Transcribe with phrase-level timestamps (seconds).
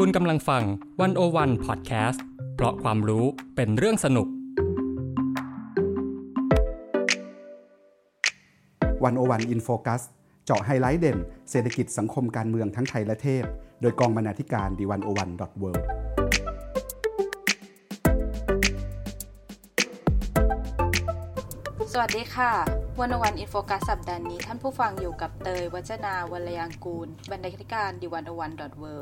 [0.00, 0.62] คุณกำลังฟัง
[1.00, 3.24] One-O-One พอดแคสต์เพราะความรู้
[3.56, 4.28] เป็นเรื่องสนุก
[9.04, 10.02] One-O-One In Focus
[10.44, 11.18] เจาะไฮไลท์เด่น
[11.50, 13.44] เศรษฐกิจสังคมการเมืองทั้งไทยและเทศ
[13.80, 15.70] โดยกองบรรณาธิการ The One-O-One dot world
[21.92, 22.52] สวัสดีค่ะ
[23.00, 28.94] One-O-One In Focus สัปดาห์นี้ท่านผู้ฟังอยู่กับเตย วจนาวรรลยางกูร บรรณาธิการ The One-O-One dot world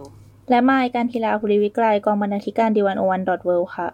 [0.52, 3.88] และไมายการทีลาภูริวิกรกองบรรณาธิการดีวันโอวันดอทเวค่ะ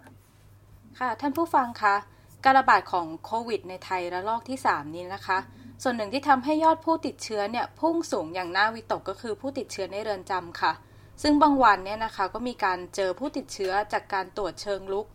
[0.99, 1.95] ค่ะท่านผู้ฟังคะ
[2.43, 5.37] การระบาดของโควิดในไทยระลอกที่ 3 นี้นะคะ
[5.83, 10.73] ส่วนหนึ่งที่ทำให้ยอดผู้ติดเชื้อเนี่ยพุ่งสูงอย่างน่าวิตกก็คือผู้ติดเชื้อในเรือนจำค่ะ
[11.21, 15.07] ซึ่งบางวันเนี่ยนะคะก็มีการเจอผู้ติดเชื้อจากการตรวจเชิงลุก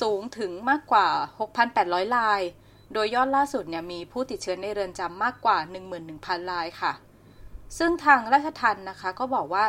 [0.00, 1.08] สูงถึงมากกว่า
[1.62, 2.40] 6,800 ราย
[2.92, 5.58] โดยยอดล่าสุดเนี่ยมีผู้ติดเชื้อในเรือนจำมากกว่า
[6.04, 6.92] 11,000 รายค่ะ
[7.78, 9.64] ซึ่งทางราชทัณฑ์นะคะ ก็บอกว่า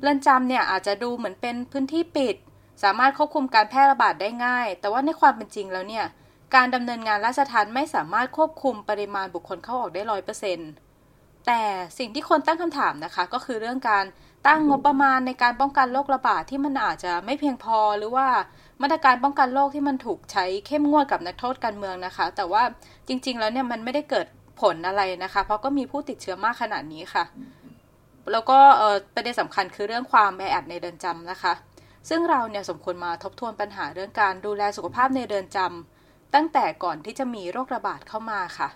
[0.00, 2.36] เรือนจำเนี่ยอาจจะดูเหมือนเป็นพื้นที่ปิด
[2.82, 6.06] สามารถควบคุมการแพร่ระบาดได้ง่าย แต่ว่าในความเป็นจริงแล้วเนี่ย
[6.54, 10.70] การดำเนินงานราชทัณฑ์ไม่สามารถควบคุมปริมาณบุคคลเข้าออกได้ร้อยเปอร์เซ็นต์
[11.46, 11.62] แต่
[11.98, 14.04] สิ่งที่คนตั้งคำถามนะคะ ก็คือเรื่องการ
[14.46, 18.28] ตั้งงบประมาณในการป้องกันโรคระบาดที่มันอาจจะไม่เพียงพอหรือว่า
[18.82, 22.62] มาตรการป้องกันโรคที่มันถูกใช้เข้มงวดกับนักโทษการเมืองนะคะ แต่ว่า
[23.08, 24.26] จริง ๆ แล้วเนี่ยมันไม่ได้เกิด
[24.60, 27.24] ผลอะไรนะคะ เพราะก็มีผู้ติดเชื้อมากขนาดนี้ค่ะ
[28.32, 28.58] แล้วก็
[29.14, 31.52] ประเด็นสำคัญคือเรื่องความแออัดในเรือนจำนะคะ
[32.08, 38.68] ซึ่งเราเนี่ยสมควรมาทบทวนปัญหาเรื่องการดูแลสุขภาพในเรือนจำตั้งแต่ก่อนที่จะมีโรคระบาดเข้ามาค่ะ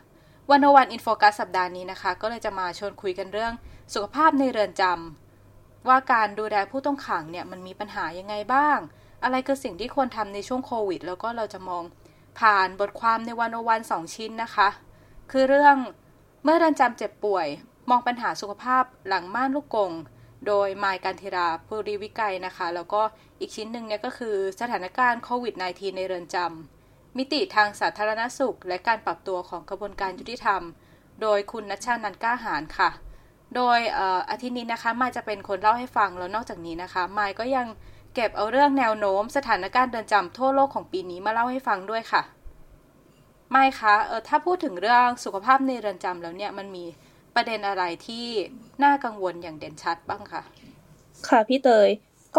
[0.50, 3.52] วันวันอินโฟกัสสัปดาห์นี้นะคะ ก็เลยจะมาชวนคุยกันเรื่อง
[3.94, 8.78] สุขภาพในเรือนจำว่าการดูแลผู้ต้องขังเนี่ยมันมีปัญหายังไงบ้าง
[9.24, 11.82] อะไรคือสิ่งที่ควรทำในช่วงโควิด แล้วก็เราจะมอง
[12.38, 14.69] ผ่านบทความในวันวันสองชิ้นนะคะ
[15.36, 15.77] คือเรื่อง
[16.44, 17.46] เมื่อเรือนจำเจ็บป่วย
[17.90, 19.92] มองปัญหาสุขภาพหลังม่านลูกกง
[20.46, 23.02] โดยมายกันธิราภูริวิกัยนะคะ แล้วก็
[23.41, 30.62] อีกชิ้นหนึ่งเนี่ยก็คือสถานการณ์โควิด -19 ในเรือนจำมิติทางสาธารณสุข และการปรับตัวของกระบวนการยุติธรรม
[31.22, 32.91] โดยคุณนัชชานันก้าหารค่ะ
[33.56, 33.78] โดย
[34.30, 37.66] อาทิตย์นี้นะคะมายจะเป็นคนเล่าให้ฟังแล้วนอกจากนี้นะคะมายก็ยัง
[38.14, 42.22] เก็บเอาเรื่องแนวโน้ม สถานการณ์เรือนจำทั่วโลกของปีนี้มาเล่าให้ฟังด้วยค่ะ
[43.50, 46.84] ไม่คะเออถ้าพูดถึงเรื่องสุขภาพในเรือนจำแล้วเนี่ยมันมี
[47.34, 48.27] ประเด็นอะไรที่
[48.84, 50.43] น่ากังวลอย่างเด่นชัดบ้างคะ
[51.28, 51.88] ค่ะพี่เตย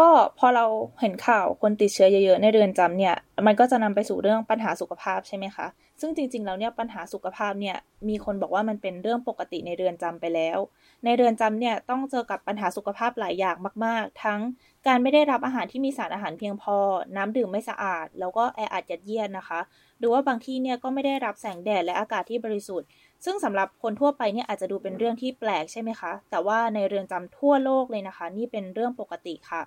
[0.06, 0.08] ็
[0.38, 0.66] พอเรา
[1.00, 3.14] เห็นข่าวคนติดเชื้อเยอะๆในเรือนจำเนี่ย
[3.46, 5.66] มันก็จะนำไปสู่เรื่องปัญหาสุขภาพใช่ไหมคะ
[6.00, 7.76] ซึ่งจริงๆแล้วเนี่ยปัญหาสุขภาพเนี่ย
[8.08, 10.58] มีคนบอกว่ามันเป็นเรื่องปกติในเรือนจำไปแล้ว
[11.04, 14.40] ในเรือนจำเนี่ยต้องเจอกับปัญหาสุขภาพหลายอย่างมาก ๆ ทั้ง
[14.86, 16.76] การไม่ได้รับอาหารที่มีสารอาหารเพียงพอ
[17.16, 19.60] น้ำดื่มไม่สะอาด แล้วก็แออัดยัดเยียดนะคะ
[19.98, 22.88] หรือว่าบางที่เนี่ยก็ไม่ได้รับแสงแดดและอากาศที่บริสุทธิ์
[23.24, 29.62] ซึ่งสำหรับคนทั่วไปเนี่ยอาจจะดูเป็นเรื่องที่แปลกใช่ไหมคะ แต่ว่าในเรือนจำทั่วโลกเลยนะคะ นี่เป็นเรื่องปกติค่ะ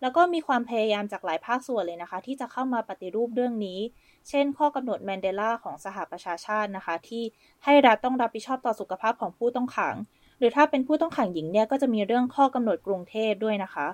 [0.00, 3.80] แล้วก็มีความพยายามจากหลายภาคส่วนเลยนะคะ ที่จะเข้ามาปฏิรูปเรื่องนี้
[4.28, 7.22] เช่น ข้อกำหนดแมนเดลาของสหประชาชาตินะคะ ที่
[7.64, 9.94] ให้รัฐต้องรับผิดชอบต่อสุขภาพของผู้ต้องขัง
[10.38, 13.86] หรือถ้าเป็นผู้ต้องขังหญิงเนี่ยก็จะมีเรื่องข้อกำหนดกรุงเทพด้วยนะคะ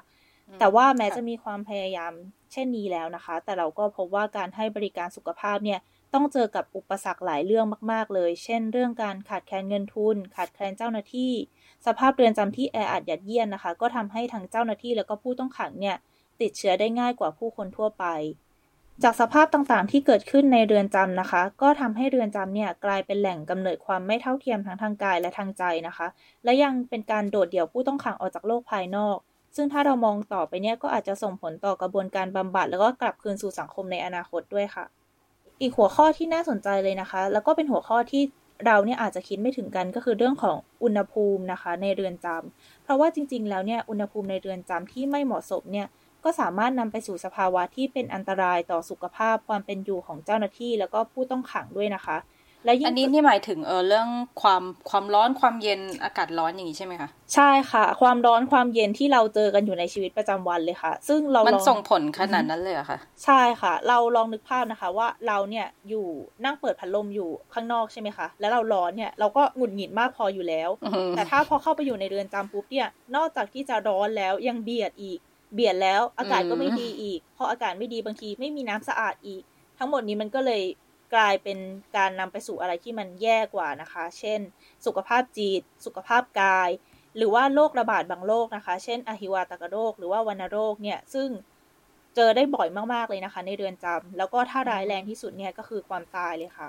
[0.59, 2.13] แต่ว่าแม้จะมีความพยายาม
[2.53, 5.81] เช่นนี้แล้วนะคะ แต่เราก็พบว่าการให้บริการสุขภาพเนี่ย
[6.15, 11.33] ต้องเจอกับอุปสรรคหลายเรื่องมาก ๆ เลย เช่น เรื่องการขาดแคลนเงินทุน ขาดแคลนเจ้าหน้าที่
[11.87, 15.97] สภาพเรือนจำที่แออัดยัดเยียดนนะคะ ก็ทำให้ทั้งเจ้าหน้าที่แล้วก็ผู้ต้องขังเนี่ย
[16.41, 18.05] ติดเชื้อได้ง่ายกว่าผู้คนทั่วไป
[19.03, 26.07] จากสภาพต่างๆ ที่เกิดขึ้นในเรือนจำนะคะ ก็ทำให้เรือนจำเนี่ยกลายเป็นแหล่งกำเนิดความไม่เท่าเทียมทั้งทางกายและทางใจนะคะ
[26.45, 29.17] และยังเป็นการโดดเดี่ยวผู้ต้องขังออกจากโลกภายนอก
[29.57, 34.85] ซึ่งถ้าเรามองต่อไปเนี่ยก็อาจจะส่งผลต่อกระบวนการบำบัด แล้วก็กลับคืนสู่สังคมในอนาคตด้วยค่ะ
[35.61, 38.23] อีกหัวข้อที่น่าสนใจเลยนะคะ แล้วก็เป็นหัวข้อที่
[38.67, 45.87] เราเนี่ยอาจจะคิดไม่ถึงกันก็คือเรื่องของอุณหภูมินะคะ ในเรือนจำเพราะว่าจริง ๆ แล้วเนี่ยอุณหภูมิในเรือนจำที่ไม่เหมาะสมเนี่ย
[46.25, 52.17] ก็สามารถนำไปสู่สภาวะที่เป็นอันตรายต่อสุขภาพความเป็นอยู่ของเจ้าหน้าที่ แล้วก็ผู้ต้องขังด้วยนะคะ
[52.65, 54.09] และอันนี้นี่หมายถึงเออเรื่อง
[54.43, 66.07] ความความร้อนความเย็นอากาศร้อนอย่างนี้ใช่ไหมคะใช่ค่ะ ความร้อนความเย็นที่เราเจอกันอยู่ในชีวิตประจำวันเลยค่ะ ซึ่งเรามันส่งผลขนาดนั้นเลยอะค่ะใช่ค่ะ เราลองนึกภาพนะคะ ว่าเราเนี่ยอยู่
[66.45, 70.71] นั่งเปิดพัดลมอยู่ข้างนอกใช่ไหมคะแล้วเราร้อนเนี่ยเราก็หงุดหงิดมากพออยู่แล้ว
[71.13, 75.19] แต่ถ้าพอเข้าไปอยู่ในเรือนจำปุ๊บเนี่ยนอกจากที่จะร้อนแล้วยังเบียดอีก
[75.55, 79.43] เบียดแล้วอากาศก็ไม่ดีอีกพออากาศไม่ดีบางทีไม่มีน้ำสะอาดอีก
[79.79, 80.63] ทั้งหมดนี้มันก็เลย
[81.15, 81.59] กลายเป็น
[81.97, 84.41] การนำไปสู่อะไรที่มันแย่กว่านะคะ เช่น
[84.87, 86.71] สุขภาพจิต สุขภาพกาย
[87.17, 91.29] หรือว่าโรคระบาดบางโรคนะคะ เช่นอหิวาตกโรค หรือว่าวัณโรคเนี่ย ซึ่ง
[92.17, 96.69] เจอได้บ่อยมากๆเลยนะคะ ในเรือนจำแล้วก็ถ้าร้ายแรงที่สุดเนี่ยก็คือความตายเลยค่ะ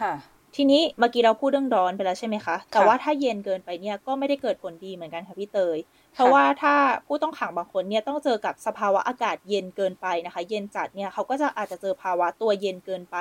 [0.00, 0.12] ค่ะ
[0.56, 5.78] ทีนี้เมื่อกี้เราพูดเรื่องร้อนไปแล้วใช่ไหมคะ แต่ว่าถ้าเย็นเกินไปเนี่ยก็ไม่ได้เกิดผลดีเหมือนกันค่ะพี่เตย
[6.12, 6.74] เพราะว่าถ้า
[7.06, 13.16] ผู้ต้องขังบางคนเนี่ยต้องเจอกับสภาวะอากาศเย็นเกินไปนะคะ เย็นจัดเนี่ยเขาก็จะอาจจะเจอภาวะตัวเย็นเกินไป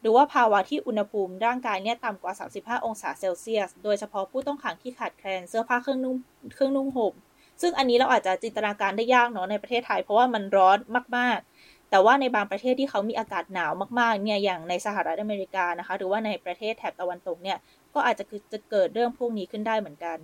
[0.00, 6.16] หรือว่าภาวะที่อุณหภูมิร่างกายเนี่ยต่ำกว่า 35 องศาเซลเซียส โดยเฉพาะผู้ต้องขังที่ขาดแคลนเสื้อผ้าเครื่องนุ่ง
[6.54, 7.14] เครื่องนุ่งห่ม
[7.62, 10.78] ซึ่งอันนี้เราอาจจะจินตนาการได้ยากเนาะในประเทศไทยเพราะว่ามันร้อน
[11.16, 17.58] มาก ๆ แต่ว่าในบางประเทศที่เขามีอากาศหนาวมากๆเนี่ยอย่างในสหรัฐอเมริกานะคะ หรือว่าในประเทศแถบตะวันตกเนี่ย
[17.94, 20.18] ก็อาจจะจะเกิดเรื่องพวกนี้ขึ้นได้เหมือนกัน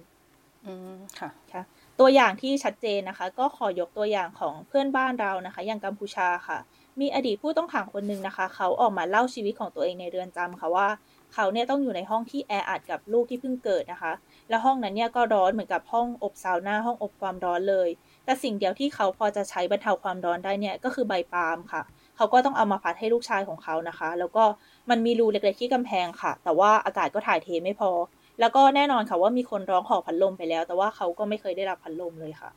[0.65, 1.63] อืมค่ะค่ะ
[2.00, 6.59] ตัวอย่างที่ชัดเจนนะคะ ก็ขอยกตัวอย่างของเพื่อนบ้านเรานะคะ อย่างกัมพูชาค่ะ
[7.00, 10.89] มีอดีตผู้ต้องขังคนหนึ่งนะคะ เขาออกมาเล่าชีวิตของตัวเองในเรือนจำค่ะว่า
[11.35, 14.12] เขาเนี่ยต้องอยู่ในห้องที่แออัดกับลูกที่เพิ่งเกิดนะคะ
[14.49, 17.89] แล้วห้องนั้นเนี่ยก็ร้อนเหมือนกับห้องอบซาวน่าห้องอบความร้อนเลย
[18.25, 21.83] แต่สิ่งเดียวที่เขาพอจะใช้บรรเทาความร้อนได้เนี่ยก็คือใบปาล์มค่ะ
[22.17, 24.45] เขาก็ต้องเอามาพัดให้ลูกชายของเขานะคะ แล้วก็
[24.91, 27.91] มันมีรูเล็กๆที่กำแพงค่ะ แต่ว่าอากาศก็ถ่ายเทไม่พอ
[28.40, 32.50] แล้วก็แน่นอนค่ะว่ามีคนร้องขอพัดลมไปแล้ว แต่ว่าเขาก็ไม่เคยได้รับพัดลมเลยค่ะ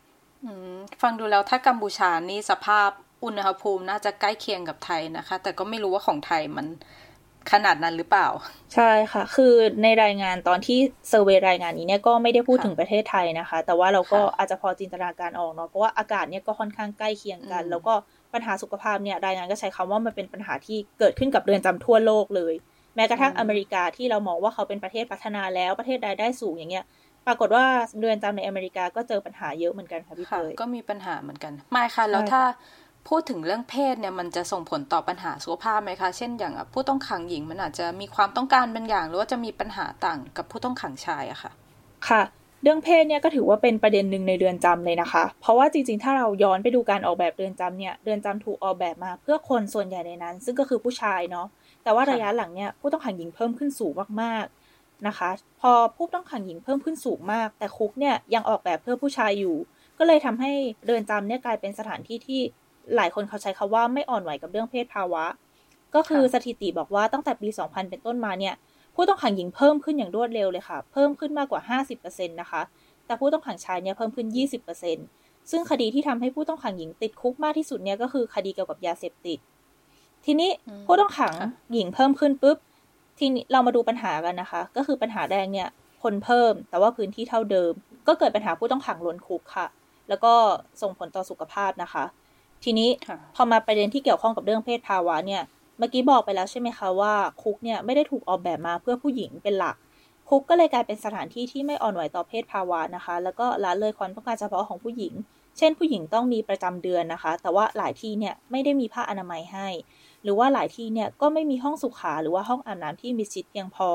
[1.02, 2.90] ฟังดูแล้วถ้ากัมพูชานี่สภาพ
[3.24, 6.68] อุณหภูมิน่าจะใกล้เคียงกับไทยนะคะ แต่ก็ไม่รู้ว่าของไทยมัน
[7.52, 8.28] ขนาดนั้นหรือเปล่า
[8.76, 10.80] ใช่ค่ะ คือในรายงานตอนที่
[11.10, 17.94] เซอร์เวยรายงานนี้เนี่ยก็ไม่ได้พูดถึงประเทศไทยนะคะ แต่ว่าเราก็อาจจะพอจินตนาการออกเนาะเพราะว่าอากาศเนี่ยก็ค่อนข้างใกล้เคียงกัน แล้วก็
[18.34, 22.54] ปัญหาสุขภาพเนี่ยรายงานก็ใช้คำว่ามันเป็นปัญหาที่เกิดขึ้นกับเรือนจำทั่วโลกเลย
[22.96, 26.86] แม้กระทั่งอเมริกาที่เรามองว่าเขาเป็นประเทศพัฒนาแล้วประเทศรายได้สูงอย่างเงี้ย
[27.28, 27.66] ปรากฏว่า
[28.00, 32.44] เรือนจำในอเมริกาก็เจอปัญหาเยอะเหมือนกันค่ะพี่เตยก็มีปัญหาเหมือนกันไม่ค่ะแล้วถ้า
[33.10, 41.52] พูดถึงเรื่องเพศเนี่ยมันจะส่งผลต่อปัญหาสุขภาพไหมคะ เช่นอย่างผู้ต้องขังหญิงมันอาจจะมีความต้องการบางอย่าง หรือว่าจะมีปัญหาต่างกับผู้ต้องขังชายอะค่ะ
[42.10, 42.22] ค่ะ
[42.64, 51.48] เรื่องเพศเนี่ยก็ถือว่าเป็นประเด็นหนึ่งในเรือนจำเลยนะคะ เพราะว่าจริงๆ ถ้าเราย้อนไปดูการออกแบบเรือนจำเนี่ย เรือนจำถูกออกแบบมาเพื่อคนส่วนใหญ่ในนั้น ซึ่งก็คือผู้ชายเนาะ
[51.84, 53.94] แต่ว่าระยะหลังเนี่ยผู้ต้องขังหญิงเพิ่มขึ้นสูง
[54.24, 54.46] มาก
[55.08, 55.30] นะคะ
[55.62, 59.56] พอผู้ต้องขังหญิงเพิ่มขึ้นสูงมาก แต่คุกเนี่ยยังออกแบบเพื่อผู้ชายอยู่
[59.98, 60.52] ก็เลยทำให้
[60.86, 62.42] เรือนจำเนี่ยกลายเป็นสถานที่ที่
[62.96, 65.26] หลายคนเขาใช้คาว่าไม่อ่อนไหวกับเรื่องเพศภาวะ
[65.96, 68.56] ก็คือสถิติบอกว่าตั้งแต่ปี 2000 เป็นต้นมาเนี่ย
[68.96, 72.62] ผู้ต้องขังหญิงเพิ่มขึ้นอย่างรวดเร็วเลยค่ะ เพิ่มขึ้นมากกว่า 50%นะคะ
[73.06, 74.28] แต่ผู้ต้องขังชายเนี่ยเพิ่มขึ้น
[74.90, 79.40] 20%ซึ่งคดีที่ทำให้ผู้ต้องขังหญิงติดคุกมากที่สุดเนี่ยก็คือคดีเกี่ยวกับยาเสพติด
[80.26, 80.50] ทีนี้
[80.86, 81.34] ผู้ต้องขัง
[81.74, 82.58] หญิงเพิ่มขึ้นปุ๊บ
[83.20, 85.70] ทีนี้เรามาดูปัญหากันนะคะ ก็คือปัญหาแรกเนี่ย
[86.04, 87.74] คนเพิ่มแต่ว่าพื้นที่เท่าเดิม
[88.08, 89.68] ก็เกิดปัญหาผู้ต้องขังล้นคุกค่ะ
[90.10, 90.34] แล้วก็
[90.82, 92.04] ส่งผลต่อสุขภาพนะคะ
[92.64, 92.90] ทีนี้
[93.36, 95.42] พอมาประเด็นที่เกี่ยวข้องกับเรื่องเพศภาวะเนี่ย
[95.78, 99.76] เมื่อกี้บอกไปแล้วใช่ไหมคะว่าคุกเนี่ยไม่ได้ถูกออกแบบมาเพื่อผู้หญิงเป็นหลัก
[100.30, 105.14] คุกก็เลยกลายเป็นสถานที่ที่ไม่อ่อนไหวต่อเพศภาวะนะคะ แล้วก็ละเลยความต้องการเฉพาะของผู้หญิง
[105.58, 109.68] เช่น ผู้หญิงต้องมีประจำเดือนนะคะ แต่ว่าหลายที่เนี่ยไม่ได้มีผ้าอนามัยให้
[110.24, 113.90] หรือว่าหลายที่เนี่ยก็ไม่มีห้องสุขาหรือว่าห้องอาบน้ำที่มีชิดเพียงพอ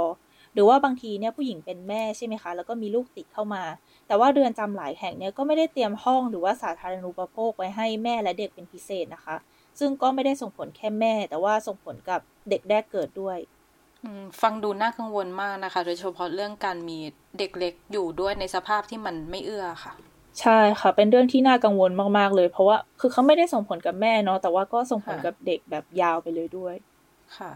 [0.54, 3.62] หรือว่าบางทีเนี่ยผู้หญิงเป็นแม่ใช่ไหมคะ แล้วก็มีลูกติดเข้ามา
[4.06, 9.36] แต่ว่าเรือนจำหลายแห่งเนี่ยก็ไม่ได้เตรียมห้องหรือว่าสาธารณูปโภคไว้ให้แม่และเด็กเป็นพิเศษนะคะ
[9.78, 12.20] ซึ่งก็ไม่ได้ส่งผลแค่แม่ แต่ว่าส่งผลกับ
[12.50, 13.38] เด็กแรกเกิดด้วย
[14.40, 16.98] ฟังดูน่ากังวลมากนะคะ โดยเฉพาะเรื่องการมี
[17.38, 19.92] เด็กเล็กอยู่ด้วยในสภาพที่มันไม่เอื้อค่ะ
[20.40, 26.74] ใช่ค่ะ เป็นเรื่องที่น่ากังวลมาก ๆ เลย เพราะว่าคือเขาไม่ได้ส่งผลกับแม่เนาะแต่ว่าก็ส่งผลกับเด็กแบบยาวไปเลยด้วย
[27.36, 27.52] ค่ะ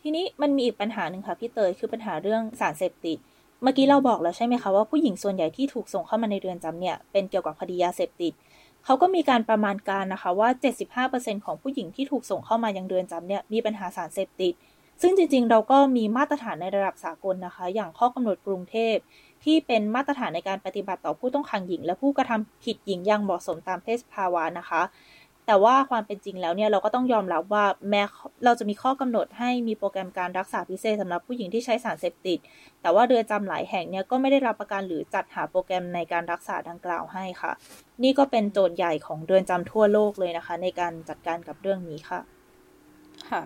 [0.00, 3.18] ทีนี้มันมีอีกปัญหาหนึ่งค่ะพี่เตยคือปัญหาเรื่องสารเสพติด
[3.62, 8.32] เมื่อกี้เราบอกแล้วใช่ไหมคะว่าผู้หญิงส่วนใหญ่ที่ถูกส่งเข้ามาในเรือนจำเนี่ยเป็นเกี่ยวกับคดียาเสพติด
[8.84, 10.48] เขาก็มีการประมาณการนะคะว่า
[11.02, 14.54] 75%ของผู้หญิงที่ถูกส่งเข้ามายังเรือนจำเนี่ยมีปัญหาสารเสพติด
[15.02, 18.96] ซึ่งจริงๆ เราก็มีมาตรฐานในระดับสากลนะคะ อย่างข้อกำหนดกรุงเทพ
[19.44, 24.82] ที่เป็นมาตรฐานในการปฏิบัติต่อผู้ต้องขังหญิง และผู้กระทำผิดหญิงอย่างเหมาะสมตามเพศภาวะนะคะ
[25.46, 28.02] แต่ว่าความเป็นจริงแล้วเนี่ยเราก็ต้องยอมรับว่าแม้
[28.44, 32.38] เราจะมีข้อกำหนดให้มีโปรแกรมการรักษาพิเศษสำหรับผู้หญิงที่ใช้สารเสพติด
[32.82, 37.52] แต่ว่าเรือนจำหลายแห่งเนี่ยก็ไม่ได้รับประกันหรือจัดหาโปรแกรมในการรักษาดังกล่าวให้ค่ะ
[38.02, 42.20] นี่ก็เป็นโจทย์ใหญ่ของเรือนจำทั่วโลกเลยนะคะ ในการจัดการกับเรื่องนี้ค่ะ
[43.30, 43.42] ค่ะ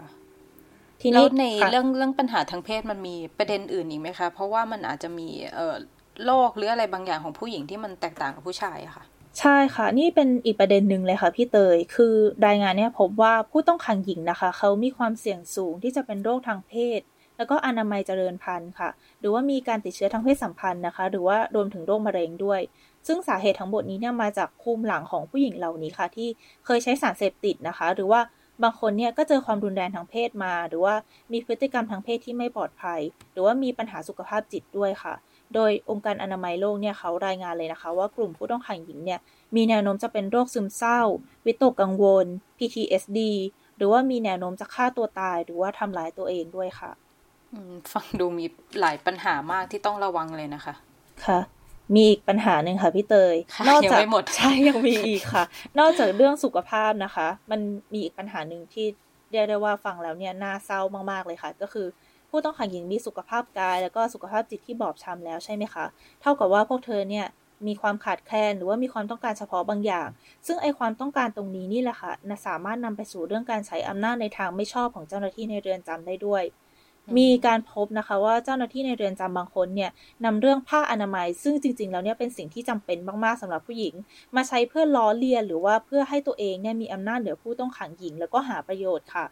[1.06, 5.76] ทีนี้ในเรื่องเรื่องปัญหาทางเพศมันมีประเด็นอื่นอีกไหมคะ เพราะว่ามันอาจจะมีเอ่อ
[6.24, 9.04] โรคหรืออะไรบางอย่างของผู้หญิงที่มันแตกต่างกับผู้ชายอะค่ะ
[9.40, 12.14] ใช่ค่ะ นี่เป็นอีกประเด็นหนึ่งเลยค่ะพี่เตย คือ
[12.46, 17.00] รายงานเนี่ยพบว่าผู้ต้องขังหญิงนะคะ เขามีความเสี่ยงสูงที่จะเป็นโรคทางเพศ
[17.36, 22.60] แล้วก็อนามัยเจริญพันธุ์ค่ะ หรือว่ามีการติดเชื้อทางเพศสัมพันธ์นะคะ หรือว่ารวมถึงโรคมะเร็งด้วย
[23.06, 26.28] ซึ่งสาเหตุทั้งหมดนี้เนี่ยมาจากภูมิหลังของผู้หญิงเหล่านี้ค่ะ ที่
[26.64, 28.20] เคยใช้สารเสพติดนะคะ หรือว่า
[28.62, 30.94] บางคนเนี่ยก็เจอความรุนแรงทางเพศมา หรือว่า
[31.32, 33.00] มีพฤติกรรมทางเพศที่ไม่ปลอดภัย
[33.32, 35.14] หรือว่ามีปัญหาสุขภาพจิตด้วยค่ะ
[35.54, 39.20] โดยองค์การอนามัยโลกเนี่ยเขารายงานเลยนะคะ ว่ากลุ่มผู้ต้องขังหญิงเนี่ย
[39.56, 41.00] มีแนวโน้มจะเป็นโรคซึมเศร้า
[41.46, 42.26] วิตกกังวล
[42.58, 43.18] PTSD
[43.76, 46.90] หรือว่ามีแนวโน้มจะฆ่าตัวตาย หรือว่าทำร้ายตัวเองด้วยค่ะ
[47.92, 48.46] ฟังดูมี
[48.80, 50.74] หลายปัญหามากที่ต้องระวังเลยนะคะ
[51.24, 51.38] ค่ะ
[51.94, 53.36] มีอีกปัญหาหนึ่งค่ะพี่เตย
[53.68, 55.44] นอกจากไม่หมดใช่ยังมีอีกค่ะ
[55.78, 57.60] นอกจากเรื่องสุขภาพนะคะ มัน
[57.92, 58.86] มีอีกปัญหาหนึ่งที่
[59.30, 61.86] เรียกได้ว่าฟังแล้วเนี่ยน่าเศร้ามากๆเลยค่ะ ก็คือ
[62.30, 65.84] ผู้ต้องขังหญิงมีสุขภาพกาย แล้วก็สุขภาพจิตที่บอบช้ำแล้วใช่ไหมคะ
[66.20, 67.26] เท่ากับว่าพวกเธอเนี่ย
[67.66, 70.08] มีความขาดแคลนหรือว่ามีความต้องการเฉพาะบางอย่าง
[70.46, 72.12] ซึ่งไอความต้องการตรงนี้นี่แหละค่ะ
[72.46, 76.42] สามารถนำไปสู่เรื่องการใช้อำนาจในทางไม่ชอบของเจ้าหน้าที่ในเรือนจำได้ด้วย
[77.18, 79.90] มีการพบนะคะว่าเจ้าหน้าที่ในเรือนจำบางคนเนี่ย
[80.24, 83.94] นำเรื่องผ้าอนามัย ซึ่งจริง ๆ แล้วเนี่ยเป็นสิ่งที่จำเป็นมากๆสำหรับผู้หญิง
[84.36, 89.26] มาใช้เพื่อล้อเลียนหรือว่าเพื่อให้ตัวเองเนี่ยมีอำนาจเหนือผู้ต้องขังหญิง แล้วก็หาประโยชน์ค่ะ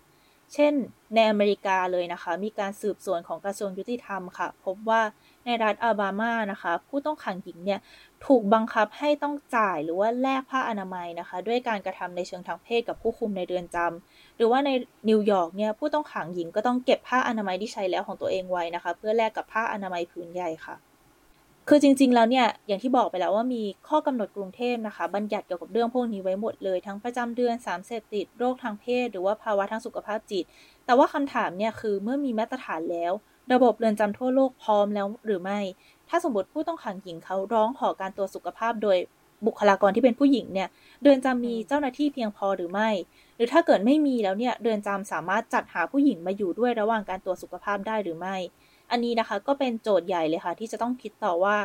[0.55, 0.73] เช่น
[1.15, 5.03] ในอเมริกาเลยนะคะ มีการสืบสวนของกระทรวงยุติธรรมค่ะ พบว่า
[5.45, 7.81] ในรัฐอาบามานะคะ ผู้ต้องขังหญิงเนี่ย
[8.27, 13.77] ถูกบังคับให้ต้องจ่ายหรือว่าแลกผ้าอนามัยนะคะ ด้วยการกระทำในเชิงทางเพศกับผู้คุมในเรือนจ
[14.07, 14.71] หรือว่าใน
[15.09, 20.77] นิวยอร์กเนี่ยผู้ต้องขังหญิงก็ต้องเก็บผ้าอนามัยที่ใช้แล้วของตัวเองไว้นะคะ เพื่อแลกกับผ้าอนามัยผืนใหม่ค่ะ
[21.69, 30.45] คือจริง ๆ แล้วเนี่ยอย่างที่บอกไปแล้วว่ามีข้อกำหนดกรุงเทพนะคะ บัญญัติเกี่ยวกับเรื่องพวกนี้ไว้หมดเลย ทั้งประจำเดือนสารเสพติดโรคทางเพศ หรือว่าภาวะทางสุขภาพจิต
[30.87, 33.13] แต่ว่าคำถามเนี่ยคือเมื่อมีมาตรฐานแล้ว
[33.53, 35.61] ระบบเรือนจำทั่วโลกพร้อมแล้วหรือไม่
[36.09, 38.99] ถ้าสมมติผู้ต้องขังหญิงเขาร้องขอการตรวจสุขภาพโดย
[39.47, 40.69] บุคลากรที่เป็นผู้หญิงเนี่ย
[41.03, 42.89] เรือนจำมีเจ้าหน้าที่เพียงพอหรือไม่
[43.37, 48.37] หรือถ้าเกิดไม่มีแล้วเนี่ยเรือนจำสามารถจัดหาผู้หญิงมาอยู่ด้วยระหว่างการตรวจสุขภาพได้หรือไม่
[48.91, 51.57] อันนี้นะคะก็เป็นโจทย์ใหญ่เลยค่ะที่จะต้องคิดต่อว่า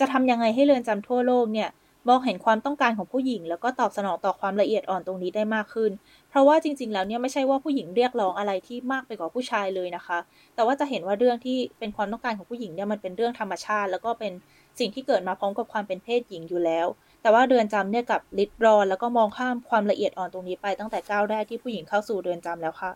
[0.00, 1.68] จะทำยังไงให้เรือนจำทั่วโลกเนี่ย
[2.08, 5.90] มองเห็นความต้องการของผู้หญิง แล้วก็ตอบสนองต่อความละเอียดอ่อนตรงนี้ได้มากขึ้น
[6.30, 10.18] เพราะว่าจริง ๆ แล้วเนี่ยไม่ใช่ว่าผู้หญิงเรียกร้องอะไรที่มากไปกว่าผู้ชายเลยนะคะ
[10.54, 14.32] แต่ว่าจะเห็นว่าเรื่องที่เป็นความต้องการของผู้หญิงเนี่ยมันเป็นเรื่องธรรมชาติ แล้วก็เป็น
[14.78, 16.86] สิ่งที่เกิดมาพร้อมกับความเป็นเพศหญิงอยู่แล้ว
[17.22, 22.90] แต่ว่าเรือนจำเนี่ยกับลิดรอนแล้วก็มองข้ามความละเอียดอ่อนตรงนี้ไปตั้งแต่ก้าวแรกที่ผู้หญิงเข้าสู่เรือนจำแล้วค่ะ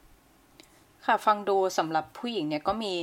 [1.04, 2.95] ค่ะฟังดูสำหรับผู้หญิงเนี่ยก็มี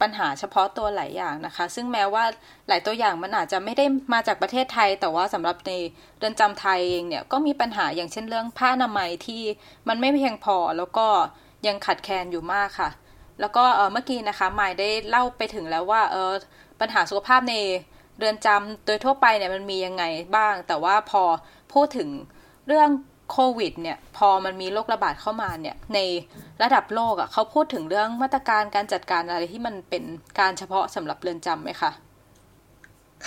[0.00, 2.24] ปัญหาเฉพาะตัวหลายอย่างนะคะ ซึ่งแม้ว่า
[2.68, 5.72] หลายตัวอย่างมันอาจจะไม่ได้มาจากประเทศไทย แต่ว่าสำหรับใน
[6.18, 9.42] เรือนจำไทยเองเนี่ยก็มีปัญหาอย่างเช่นเรื่องผ้าอนามัยที่
[9.88, 11.06] มันไม่เพียงพอแล้วก็
[11.66, 12.90] ยังขัดแคลนอยู่มากค่ะ
[13.40, 16.32] แล้วก็เมื่อกี้นะคะหมายได้เล่าไปถึงแล้วว่าเออ
[16.80, 17.54] ปัญหาสุขภาพใน
[18.18, 20.04] เรือนจำโดยทั่วไปเนี่ยมันมียังไง
[20.36, 21.22] บ้าง แต่ว่าพอ
[21.72, 22.08] พูดถึง
[22.66, 22.88] เรื่อง
[23.30, 25.98] โควิดเนี่ยพอมันมีโรคระบาดเข้ามาเนี่ยใน
[26.62, 30.04] ระดับโลกอะ่ะเขาพูดถึงเรื่องมาตรการการจัดการอะไรที่มันเป็น
[30.38, 31.90] การเฉพาะสำหรับเรือนจำไหมคะ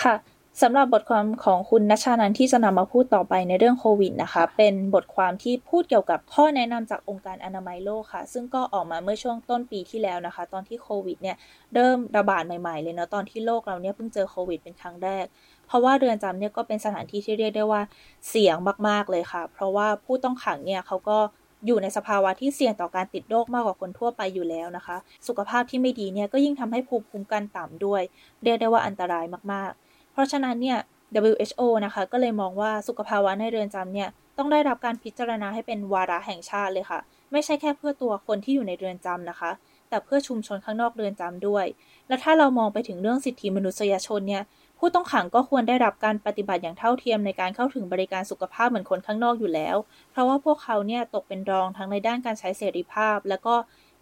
[0.02, 0.14] ค่ะ
[0.62, 11.36] สำหรับบทความของคุณนัชานันที่จะนำมาพูดต่อไปในเรื่องโควิดนะคะ เป็นบทความที่พูดเกี่ยวกับข้อแนะนำจากองค์การอนามัยโลกค่ะ ซึ่งก็ออกมาเมื่อช่วงต้นปีที่แล้วนะคะ ตอนที่โควิดเนี่ย
[11.74, 15.24] เริ่มระบาดใหม่ๆเลยเนาะตอนที่โลกเราเนี่ยเพิ่งเจอโควิดเป็นครั้งแรก
[15.66, 17.82] เพราะว่าเรือนจำเนี่ยก็เป็นสถานที่ที่เรียกได้ว่า
[18.28, 18.56] เสี่ยง
[18.88, 21.18] มากๆเลยค่ะ เพราะว่าผู้ต้องขังเนี่ยเขาก็
[21.66, 24.96] อยู่ในสภาวะที่เสี่ยงต่อการติดโรคมากกว่าคนทั่วไปอยู่แล้วนะคะ
[25.28, 28.02] สุขภาพที่ไม่ดีเนี่ยก็ยิ่งทำให้ภูมิคุ้มกันต่ำด้วย
[28.42, 30.78] เรียกได้ว่าอันตรายมากๆ เพราะฉะนั้นเนี่ย
[31.22, 37.00] WHO นะคะ ก็เลยมองว่าสุขภาวะในเรือนจำเนี่ยต้องได้รับการพิจารณาให้เป็นวาระแห่งชาติเลยค่ะ
[37.32, 39.50] ไม่ใช่แค่เพื่อตัวคนที่อยู่ในเรือนจำนะคะ
[39.88, 41.66] แต่เพื่อชุมชนข้างนอกเรือนจำด้วย
[42.08, 44.42] และถ้าเรามองไปถึงเรื่องสิทธิมนุษยชนเนี่ย
[44.86, 49.76] ผู้ต้องขังก็ควรได้รับการปฏิบัติอย่างเท่าเทียมในการเข้าถึงบริการสุขภาพเหมือนคนข้างนอกอยู่แล้ว
[50.10, 53.54] เพราะว่าพวกเขาเนี่ยตกเป็นรองทั้งในด้านการใช้เสรีภาพ และก็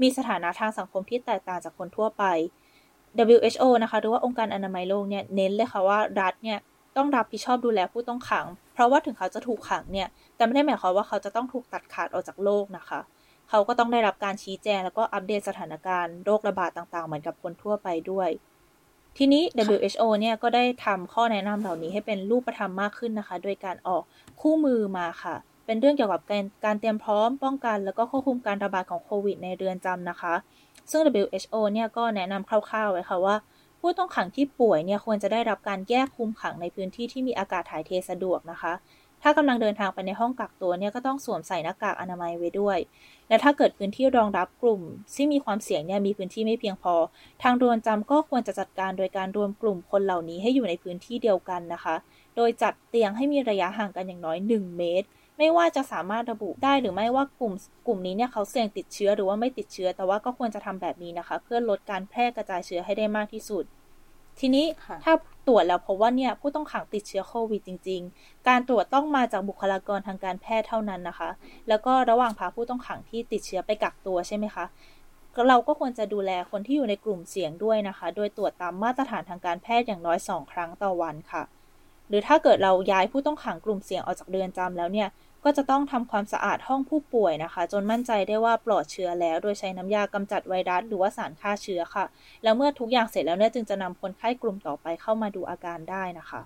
[0.02, 2.24] มีสถานะทางสังคมที่แตกต่างจากคนทั่วไป
[3.32, 6.58] WHO นะคะหรือว่าองค์การอนามัยโลกเนี่ยเน้นเลยค่ะว่ารัฐเนี่ย
[6.96, 13.00] ต้องรับผิดชอบดูแลผู้ต้องขัง เพราะว่าถึงเขาจะถูกขังเนี่ย แต่ไม่ได้หมายความว่าเขาจะต้องถูกตัดขาดออกจากโลกนะคะ
[13.50, 18.28] เขาก็ต้องได้รับการชี้แจงแล้วก็อัปเดตสถานการณ์โรคระบาดต่างๆ เหมือนกับคนทั่วไปด้วย
[19.18, 24.02] ทีนี้ WHO เนี่ยก็ได้ทำข้อแนะนำเหล่านี้ให้เป็นรูปธรรมมากขึ้นนะคะ โดยการออก
[24.40, 25.34] คู่มือมาค่ะ
[25.66, 30.34] เป็นเรื่องเกี่ยวกับการการเตรียมพร้อมป้องกัน แล้วก็ควบคุมการระบาดของโควิดในเรือนจำนะคะ
[30.90, 33.36] ซึ่ง WHO เนี่ยก็แนะนำคร่าวๆไว้ค่ะว่า
[33.80, 38.72] ผู้ต้องขังที่ป่วยเนี่ยควรจะได้รับการแยกคุมขังในพื้นที่ที่มีอากาศถ่ายเทสะดวกนะคะ
[39.22, 42.78] ถ้ากำลังเดินทางไปในห้องกักตัวเนี่ยก็ต้องสวมใส่หน้ากากอนามัยไว้ด้วย
[43.28, 44.82] และถ้าเกิดพื้นที่รองรับกลุ่ม
[45.14, 46.94] ที่มีความเสี่ยงเนี่ยมีพื้นที่ไม่เพียงพอ
[47.42, 51.94] ทางเรือนจำก็ควรจะจัดการโดยการรวมกลุ่มคนเหล่านี้ให้อยู่ในพื้นที่เดียวกันนะคะ
[52.36, 55.06] โดยจัดเตียงให้มีระยะห่างกันอย่างน้อย 1 เมตร
[55.38, 57.54] ไม่ว่าจะสามารถระบุได้หรือไม่ว่ากลุ่ม
[57.86, 63.64] กลุ่มนี้เนี่ยเขาเสี่ยงติดเชื้อหรือว่าไม่ติดเชื้อ แต่ว่าก็ควรจะทำแบบนี้นะคะ เพื่อลดการแพร่กระจายเชื้อให้ได้มากที่สุด
[64.38, 64.66] ทีนี้
[65.04, 65.12] ถ้า
[65.48, 71.30] ตรวจแล้วพบว่าเนี่ยผู้ต้องขังติดเชื้อโควิดจริง ๆ การตรวจต้องมาจากบุคลากรทางการแพทย์เท่านั้นนะคะ
[71.68, 74.64] แล้วก็ระหว่างพาผู้ต้องขังที่ติดเชื้อไปกักตัวใช่ไหมคะ
[75.48, 81.42] เราก็ควรจะดูแลคนที่อยู่ในกลุ่มเสี่ยงด้วยนะคะ โดยตรวจตามมาตรฐานทางการแพทย์อย่างน้อยสองครั้งต่อวันค่ะ
[82.08, 85.08] หรือถ้าเกิดเราย้ายผู้ต้องขังกลุ่มเสี่ยงออกจากเรือนจำแล้วเนี่ย
[85.44, 92.04] ก็จะต้องทำความสะอาดห้องผู้ป่วยนะคะ จนมั่นใจได้ว่าปลอดเชื้อแล้ว โดยใช้น้ำยากำจัดไวรัสหรือว่าสารฆ่าเชื้อค่ะ
[92.42, 96.42] แล้วเมื่อทุกอย่างเสร็จแล้วเนี่ยจึงจะนำคนไข้กลุ่มต่อไปเข้ามาดูอาการได้นะคะ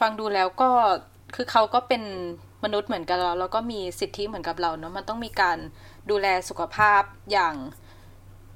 [0.00, 0.70] ฟังดูแล้วก็
[1.34, 2.02] คือเขาก็เป็น
[2.64, 5.58] มนุษย์เหมือนกับเราแล้วก็มีสิทธิเหมือนกับเราเนาะมันต้องมีการ
[6.10, 7.54] ดูแลสุขภาพอย่าง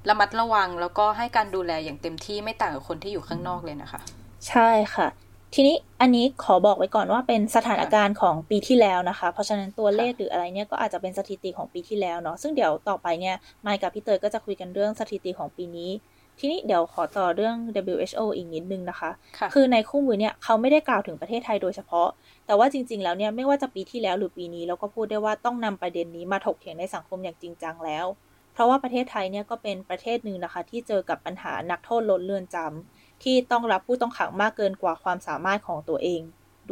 [0.09, 4.01] ระมัดระวัง แล้วก็ให้การดูแลอย่างเต็มที่ไม่ต่างกับคนที่อยู่ข้างนอกเลยนะคะ
[4.47, 5.07] ใช่ค่ะ
[5.53, 15.91] ทีนี้อันนี้ขอบอกไว้ก่อนว่าเป็นสถานการณ์ของปีที่แล้วนะคะ เพราะฉะนั้นตัวเลขหรืออะไรเนี่ยก็อาจจะเป็นสถิติของปีที่แล้วเนาะซึ่งเดี๋ยวต่อไปเนี่ยไมค์กับพี่เตยก็จะคุยกันเรื่องสถิติของปีนี้
[16.39, 17.55] ทีนี้เดี๋ยวขอต่อเรื่อง
[17.93, 22.07] WHO อีกนิดนึงนะคะคะคือในคู่มือเนี่ยเขาไม่ได้กล่าวถึงประเทศไทยโดยเฉพาะ
[22.45, 28.05] แต่ว่าจริง ๆ แล้วเนี่ยไม่ว่าจะปีที่แล้วหรือปีนี้เราก็พูดได้ว่าต้องนำประเด็นนี้มาถกเถียงในสังคมอย่างจริงจังแล้ว
[28.53, 36.21] เพราะว่าประเทศไทยเนี่ยก็เป็นประเทศหนึ่งนะคะ ที่เจอกับปัญหานักโทษล้นเรือนจำ ที่ต้องรับผู้ต้องขังมากเกินกว่าความสามารถของตัวเอง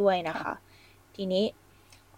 [0.00, 0.52] ด้วยนะคะ
[1.16, 1.44] ทีนี้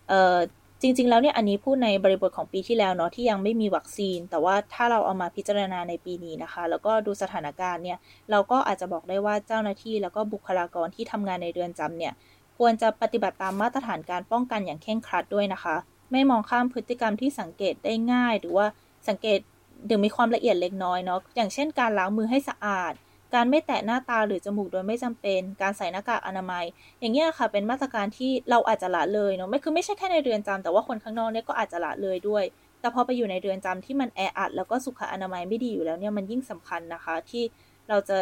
[0.08, 0.38] เอ่อ
[0.82, 7.99] จริง ๆ แล้วเนี่ยอันนี้พูดในบริบทของปีที่แล้วเนาะที่ยังไม่มีวัคซีน แต่ว่าถ้าเราเอามาพิจารณาในปีนี้นะคะ แล้วก็ดูสถานการณ์เนี่ย
[8.30, 12.12] เราก็อาจจะบอกได้ว่าเจ้าหน้าที่แล้วก็บุคลากรที่ทำงานในเรือนจำเนี่ย
[12.58, 15.76] ควรจะปฏิบัติตามมาตรฐานการป้องกันอย่างเคร่งครัดด้วยนะคะ
[16.12, 18.66] ไม่มองข้ามพฤติกรรมที่สังเกตได้ง่าย หรือว่า
[19.08, 19.38] สังเกต
[19.87, 22.92] หรือมีความละเอียดเล็กน้อยเนาะอย่างเช่นการล้างมือให้สะอาด
[23.35, 26.64] การไม่แตะหน้าตาหรือจมูกโดยไม่จำเป็น การใส่หน้ากากอนามัย
[27.00, 32.44] อย่างเงี้ยค่ะ เป็นมาตรการที่เราอาจจะละเลยเนาะไม่คือไม่ใช่แค่ในเรือนจำแต่ว่าคนข้างนอกเนี่ยก็อาจจะละเลยด้วย
[32.80, 37.44] แต่พอไปอยู่ในเรือนจำที่มันแออัดแล้วก็สุขอนามัยไม่ดีอยู่แล้วเนี่ยมันยิ่งสำคัญนะคะ ที่
[37.88, 38.18] เราจะ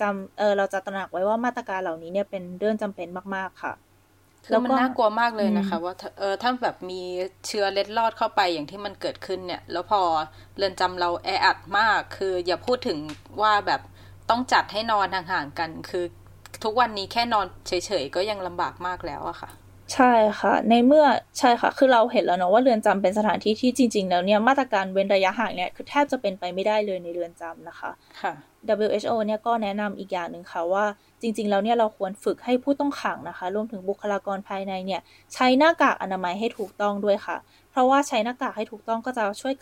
[0.00, 3.74] จำเออเราจะตระหนักไว้ว่ามาตรการเหล่านี้เนี่ยเป็นเรื่องจำเป็นมาก ๆค่ะ
[4.46, 7.00] คือมันน่ากลัวมากเลยนะคะ ว่าเออถ้าแบบมี
[7.46, 10.00] เชื้อเล็ดลอดเข้าไปอย่างที่มันเกิดขึ้นเนี่ย แล้วพอ
[10.56, 12.98] เรือนจำเราแออัดมาก คืออย่าพูดถึง
[13.42, 13.80] ว่าแบบ
[14.30, 16.04] ต้องจัดให้นอนห่างๆกัน คือ
[16.64, 19.50] ทุกวันนี้แค่นอนเฉยๆก็ยังลำบากมากแล้วอะค่ะ
[19.94, 21.04] ใช่ค่ะ ในเมื่อ
[21.38, 27.90] ใช่ค่ะ คือเราเห็นแล้วเนาะว่าเรือนจำเป็นสถานที่ที่จริง ๆ แล้วเนี่ยมาตรการเว้นระยะห่างเนี่ยคือแทบจะเป็นไปไม่ได้เลยในเรือนจำนะคะ
[28.22, 28.32] ค่ะ
[28.66, 30.84] WHO เนี่ยก็แนะนำอีกอย่างหนึ่งค่ะว่า
[31.22, 35.00] จริง ๆ แล้วเนี่ยเราควรฝึกให้ผู้ต้องขังนะคะ รวมถึงบุคลากรภายในเนี่ย
[35.34, 37.36] ใช้หน้ากากอนามัยให้ถูกต้องด้วยค่ะ
[37.70, 39.54] เพราะว่าใช้หน้ากากให้ถูกต้องก็จะช่วย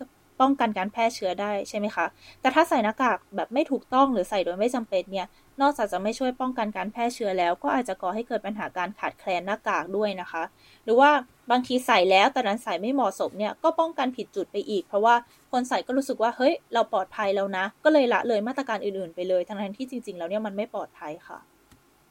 [0.43, 2.07] ป้องกันการแพร่เชื้อได้ใช่ไหมคะ
[2.41, 5.29] แต่ถ้าใส่หน้ากากแบบไม่ถูกต้องหรือใส่โดยไม่จำเป็นเนี่ย
[5.61, 10.43] นอกจากจะไม่ช่วยป้องกันการแพร่เชื้อแล้ว ก็อาจจะก่อให้เกิดปัญหาการขาดแคลนหน้ากากด้วยนะคะ
[10.85, 11.11] หรือว่า
[11.51, 15.15] บางทีใส่แล้วแต่นั้นใส่ไม่เหมาะสมเนี่ยก็ป้องกันผิดจุดไปอีก เพราะว่า
[15.53, 21.39] คนใส่ก็รู้สึกว่าเฮ้ยเราปลอดภัยแล้วนะ ก็เลยละเลยมาตรการอื่นๆไปเลย ทั้งที่จริง ๆ แล้วเนี่ยมันไม่ปลอดภัยค่ะ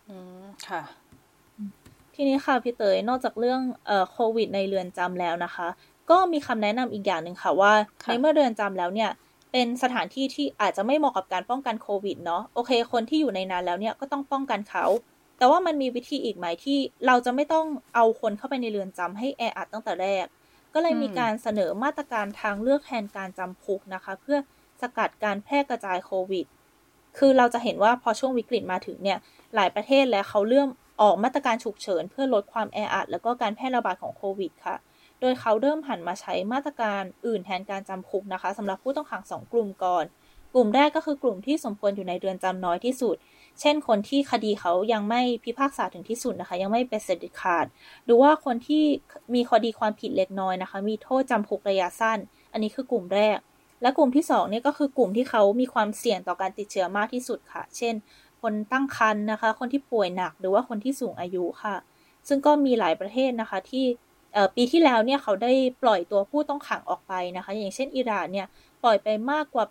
[0.10, 0.82] อืมค่ะ
[2.16, 5.68] ทีนี้ค่ะพี่เตยนอกจากเรื่องเอ่อโควิดในเรือนจำแล้วนะคะ
[6.12, 7.74] ก็มีคำแนะนำอีกอย่างหนึ่งค่ะว่า
[8.08, 9.10] ในเมื่อเรือนจำแล้วเนี่ย
[9.52, 14.86] เป็นสถานที่ที่อาจจะไม่เหมาะกับการป้องกันโควิดเนาะโอเค คนที่อยู่ในนั้นแล้วเนี่ยก็ต้องป้องกันเขา
[15.38, 20.26] แต่ว่ามันมีวิธีอีกไหมที่เราจะไม่ต้องเอาคนเข้าไปในเรือนจำให้แออัดตั้งแต่แรก
[20.74, 24.38] ก็เลยมีการเสนอมาตรการทางเลือกแทนการจำคุกนะคะ เพื่อ
[24.82, 26.46] สกัดการแพร่กระจายโควิด
[27.18, 29.18] คือเราจะเห็นว่าพอช่วงวิกฤตมาถึงเนี่ย
[29.56, 30.70] หลายประเทศแล้วเขาเริ่ม
[31.02, 34.76] ออกมาตรการฉุกเฉิน เพื่อลดความแออัด แล้วก็การแพร่ระบาดของโควิดค่ะ
[35.22, 40.06] โดยเขาเริ่มหันมาใช้มาตรการอื่นแทนการจำคุกนะคะสำหรับผู้ต้องขังสองกลุ่มก่อน
[40.54, 43.16] กลุ่มแรกก็คือกลุ่มที่สมควรอยู่ในเรือนจำน้อยที่สุด
[43.60, 47.66] เช่น คนที่คดีเขายังไม่พิพากษาถึงที่สุดนะคะ ยังไม่เป็นเสด็จขาด
[48.06, 48.84] หรือว่าคนที่
[49.34, 52.20] มีคดีความผิดเล็กน้อยนะคะ มีโทษจำคุกระยะสั้น
[52.54, 53.38] อันนี้คือกลุ่มแรก
[53.82, 57.94] และกลุ่มที่2เนี่ยก็คือกลุ่มที่เขามีความเสี่ยงต่อการติดเชื้อมากที่สุดค่ะ เช่น
[58.42, 61.76] คนตั้งครรภ์นะคะ คนที่ป่วยหนัก หรือว่าคนที่สูงอายุค่ะ
[62.28, 63.86] ซึ่งก็มีหลายประเทศนะคะที่
[64.56, 65.52] ปีที่แล้วเนี่ยเขาได้
[65.84, 68.48] ปล่อยตัวผู้ต้องขังออกไปนะคะ อย่างเช่นอิหร่านเนี่ย
[68.84, 69.66] ปล่อยไปมากกว่า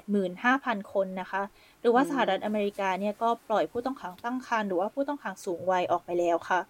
[0.00, 1.42] 85,000 คนนะคะ
[1.80, 6.60] หรือว่าสหรัฐอเมริกาเนี่ยก็ปล่อยผู้ต้องขังตั้งครรภ์หรือว่าผู้ต้องขังสูงวัยออกไปแล้วค่ะ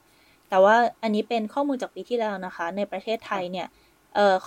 [0.49, 3.67] แต่ว่าอันนี้เป็นข้อมูลจากปีที่แล้วนะคะ ในประเทศไทยเนี่ย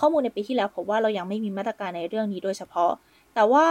[0.02, 2.92] ้อมูลในปีที่แล้วพบว่าเรายังไม่มีมาตรการในเรื่องนี้โดยเฉพาะ
[3.34, 3.66] แต่ว่า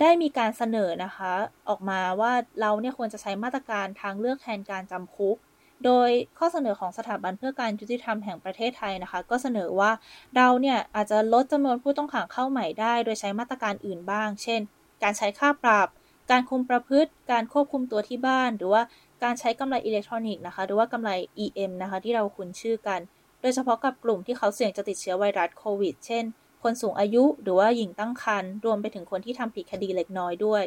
[0.00, 1.32] ได้มีการเสนอนะคะ
[1.68, 5.36] ออกมาว่าเราเนี่ยควรจะใช้มาตรการทางเลือกแทนการจำคุก
[5.84, 9.90] โดยข้อเสนอของสถาบันเพื่อการยุติธรรมแห่งประเทศไทยนะคะ ก็เสนอว่า
[10.36, 14.60] เราเนี่ยอาจจะลดจำนวนผู้ต้องขังเข้าใหม่ได้ โดยใช้มาตรการอื่นบ้าง เช่น
[15.02, 15.88] การใช้ค่าปรับ
[16.30, 18.82] การคุมประพฤติ การควบคุมตัวที่บ้าน หรือว่า
[19.22, 21.10] การใช้กำไรอิเล็กทรอนิกส์นะคะ หรือว่ากำไร
[21.44, 23.00] EM นะคะ ที่เราคุ้นชื่อกัน
[23.40, 26.24] โดยเฉพาะกับกลุ่มที่เขาเสี่ยงจะติดเชื้อไวรัสโควิด เช่น
[26.62, 30.64] คนสูงอายุหรือว่าหญิงตั้งครรภ์ รวมไปถึงคนที่ทำผิดคดีเล็กน้อยด้วย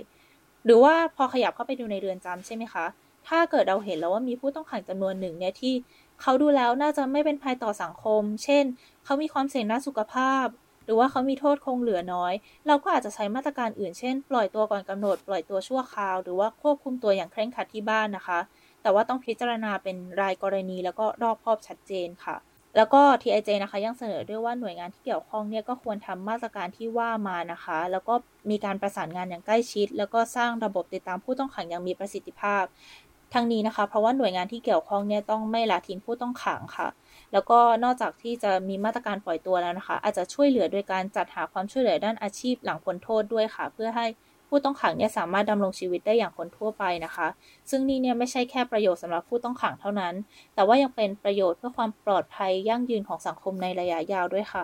[0.66, 2.86] หรือว่าพอขยับเข้าไปดูในเรือนจำใช่ไหมคะ
[3.28, 5.74] ถ้าเกิดเราเห็นแล้วว่ามีผู้ต้องขังจำนวนหนึ่งเนี่ยที่
[6.22, 8.64] เขาดูแล้วน่าจะไม่เป็นภัยต่อสังคม เช่น
[9.06, 10.48] เขามีความเสี่ยงด้านสุขภาพ
[10.86, 12.34] หรือว่าเขามีโทษคงเหลือน้อย
[12.68, 18.40] เราก็อาจจะใช้มาตรการอื่น เช่น ปล่อยตัวก่อนกำหนด ปล่อยตัวชั่วคราว หรือว่าควบคุมตัวอย่างเคร่งครัดที่บ้านนะคะ
[18.82, 22.38] แต่ว่าต้องพิจารณาเป็นรายกรณีแล้วก็รอบคอบชัดเจนค่ะ
[22.78, 28.14] แล้วก็ TIJ นะคะยังเสนอด้วยว่าหน่วยงานที่เกี่ยวข้องเนี่ยก็ควรทำมาตรการที่ว่ามานะคะ แล้วก็
[28.50, 32.64] มีการประสานงานอย่างใกล้ชิด แล้วก็สร้างระบบติดตามผู้ต้องขังอย่างมีประสิทธิภาพ
[33.34, 36.88] ทั้งนี้นะคะ เพราะว่าหน่วยงานที่เกี่ยวข้องเนี่ยต้องไม่ละทิ้งผู้ต้องขังค่ะ
[37.34, 44.06] แล้วก็นอกจากที่จะมีมาตรการปล่อยตัวแล้วนะคะ อาจจะช่วยเหลือโดยการจัดหาความช่วยเหลือด้านอาชีพหลังพ้นโทษด้วยค่ะ เพื่อให้
[44.48, 47.28] ผู้ต้องขังเนี่ยสามารถดำรงชีวิตได้อย่างคนทั่วไปนะคะ
[47.70, 50.14] ซึ่งนี่เนี่ยไม่ใช่แค่ประโยชน์สำหรับผู้ต้องขังเท่านั้น
[50.56, 54.64] แต่ว่ายังเป็นประโยชน์เพื่อความปลอดภัยยั่งยืนของสังคมในระยะยาวด้วยค่ะ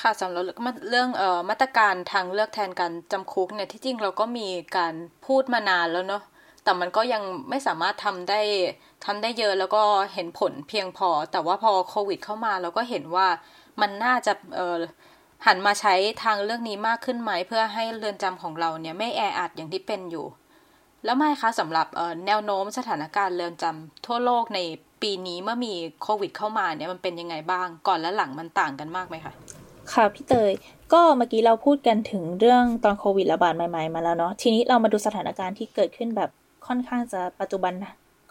[0.00, 0.42] ค่ะสำหรับ
[0.88, 4.94] เรื่องเอ่อมาตรการทางเลือกแทนการจำคุกเนี่ยที่จริงเราก็มีการ
[5.26, 6.22] พูดมานานแล้วเนาะ
[6.68, 8.40] แต่มันก็ยังไม่สามารถทำได้
[9.06, 9.82] ทำได้เยอะแล้วก็
[10.14, 13.26] เห็นผลเพียงพอ แต่ว่าพอโควิด เข้ามาเราก็เห็นว่า
[13.80, 14.78] มันน่าจะเอ่อ
[15.46, 20.26] หันมาใช้ทางเรื่องนี้มากขึ้นไหมเพื่อให้เรือนจำของเราเนี่ยไม่แออัดอย่างที่เป็นอยู่
[21.04, 21.86] แล้วไม่คะสำหรับ
[22.26, 24.60] แนวโน้มสถานการณ์เรือนจำทั่วโลกใน
[25.02, 29.32] ปีนี้เมื่อมีโควิด เข้ามาเนี่ยมันเป็นยังไงบ้างก่อนและหลังมันต่างกันมากไหมคะ
[29.92, 30.52] ค่ะพี่เตย
[30.92, 36.30] ก็เมื่อกี้เราพูดกันถึงเรื่องตอนโควิดระบาดใหม่ๆมาแล้วเนาะทีนี้เรามาดูสถานการณ์ที่เกิดขึ้นแบบ
[36.68, 37.74] ค่อนข้างจะปัจจุบัน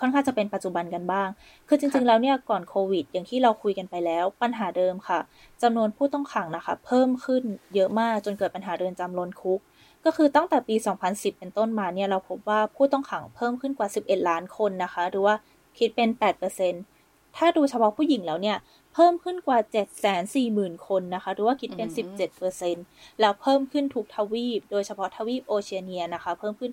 [0.02, 1.28] ค่อนข้างจะเป็นปัจจุบันกันบ้าง
[1.68, 5.20] คือจริงๆ แล้วเนี่ยก่อนโควิด อย่างที่เราคุยกันไปแล้ว ปัญหาเดิมค่ะ
[5.62, 7.44] จำนวนผู้ต้องขังนะคะ เพิ่มขึ้น
[7.76, 9.60] เยอะมากจนเกิดปัญหาเดินจำล้นคุก
[10.06, 10.76] ก็คือตั้งแต่ปี
[11.08, 15.36] 2010 เป็นต้นมาเนี่ยเราพบว่าผู้ต้องขังเพิ่มขึ้นกว่า 11 ล้านคนนะคะ หรือว่า
[15.78, 16.10] คิดเป็น
[16.74, 18.58] 8%ถ้าดูเฉพาะผู้หญิงแล้วเนี่ย
[18.94, 19.60] เพิ่มขึ้นกว่า
[20.24, 21.90] 740,000 คนนะคะ หรือว่าคิดเป็น
[22.54, 26.72] 17%แล้วเพิ่มขึ้นทุกทวีป โดยเฉพาะทวีปโอเชียเนียนะคะ เพิ่มขึ้น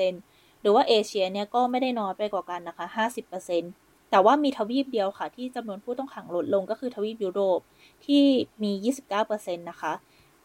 [0.00, 0.29] 53%
[0.60, 2.86] หรือว่าเอเชียเนี่ยก็ไม่ได้น้อยไปกว่ากันนะคะ
[3.48, 7.60] 50%แต่ว่ามีทวีปเดียวค่ะ ที่จำนวนผู้ต้องขังลดลงก็คือทวีปยุโรป
[8.06, 8.22] ที่
[8.62, 8.72] มี
[9.20, 9.92] 29%นะคะ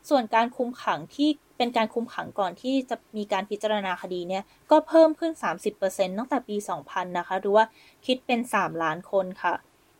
[0.09, 5.31] ส่วนการคุมขังที่เป็นการคุมขังก่อนที่จะมีการพิจารณาคดีเนี่ย ก็เพิ่มขึ้น
[5.75, 7.65] 30%ตั้งแต่ปี 2000 นะคะ หรือว่า
[8.05, 9.53] คิดเป็น 3 ล้านคนค่ะ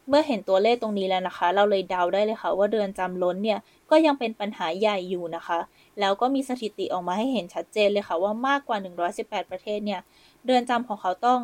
[0.09, 3.59] เมื่อเห็นตัวเลขตรงนี้แล้วนะคะ เราเลยเดาได้เลยค่ะ ว่าเดือนจำล้นเนี่ย
[3.91, 5.59] ก็ยังเป็นปัญหาใหญ่อยู่นะคะ
[5.99, 8.77] แล้วก็มีสถิติออกมาให้เห็นชัดเจนเลยค่ะว่ามากกว่า
[9.13, 10.01] 118 ประเทศเนี่ย
[10.45, 11.39] เดือนจำของเขาต้อง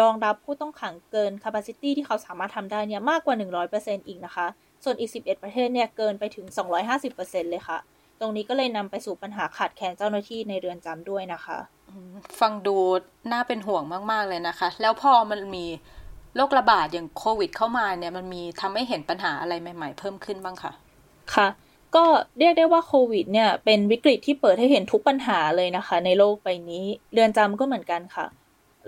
[0.00, 3.34] รองรับผู้ต้องขังเกิน capacity ที่เขาสามารถทำได้เนี่ยมากกว่า
[3.72, 4.46] 100%อีกนะคะ
[4.84, 6.46] ส่วนอีก 11 ประเทศเนี่ยเกินไปถึง
[6.98, 7.78] 250%เลยค่ะ
[8.20, 11.58] ตรงนี้ก็เลยนำไปสู่ปัญหาขาดแคลนเจ้าหน้าที่ในเรือนจำด้วยนะคะ
[12.40, 12.76] ฟังดู
[13.32, 13.82] น่าเป็นห่วง
[14.12, 15.66] มาก ๆ เลยนะคะ แล้วพอมันมี
[16.36, 20.72] โรคระบาดอย่างโควิด เข้ามาเนี่ยมันมีทำให้เห็นปัญหาอะไรใหม่ ๆ เพิ่มขึ้นบ้างคะ
[21.34, 21.48] ค่ะ
[21.96, 22.04] ก็
[22.38, 28.26] เรียกได้ว่าโควิดเนี่ยเป็นวิกฤตที่เปิดให้เห็นทุกปัญหาเลยนะคะ ในโลกใบนี้ เรือนจำก็เหมือนกันค่ะ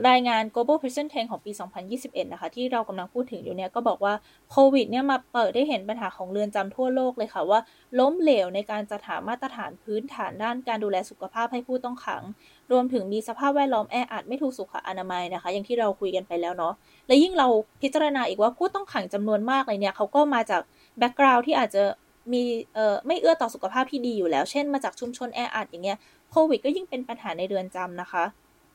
[0.09, 1.53] รายงาน Global Prison Trend ของปี
[1.93, 4.15] 2021 นะคะ ที่เรากำลังพูดถึงอยู่เนี่ยก็บอกว่า
[4.51, 7.61] โควิดเนี่ยมาเปิดได้เห็นปัญหาของเรือนจำทั่วโลกเลยค่ะว่า
[7.99, 12.23] ล้มเหลวในการจัดหามาตรฐานพื้นฐานด้านการดูแลสุขภาพให้ผู้ต้องขัง
[12.73, 16.75] รวมถึงมีสภาพแวดล้อมแออัดไม่ถูกสุขอนามัยนะคะ อย่างที่เราคุยกันไปแล้วเนาะ
[17.07, 17.49] และยิ่งเรา
[17.83, 20.61] พิจารณาอีกว่าผู้ต้องขังจำนวนมากเลยเนี่ยเขาก็มาจาก
[20.99, 21.83] แบ็กกราวด์ที่อาจจะ
[22.33, 22.43] มี
[22.75, 25.99] เอ่อไม่เอื้อต่อสุขภาพที่ดีอยู่แล้ว เช่นมาจากชุมชนแออัดอย่างเงี้ย
[26.31, 28.25] โควิดก็ยิ่งเป็นปัญหาในเรือนจำนะคะ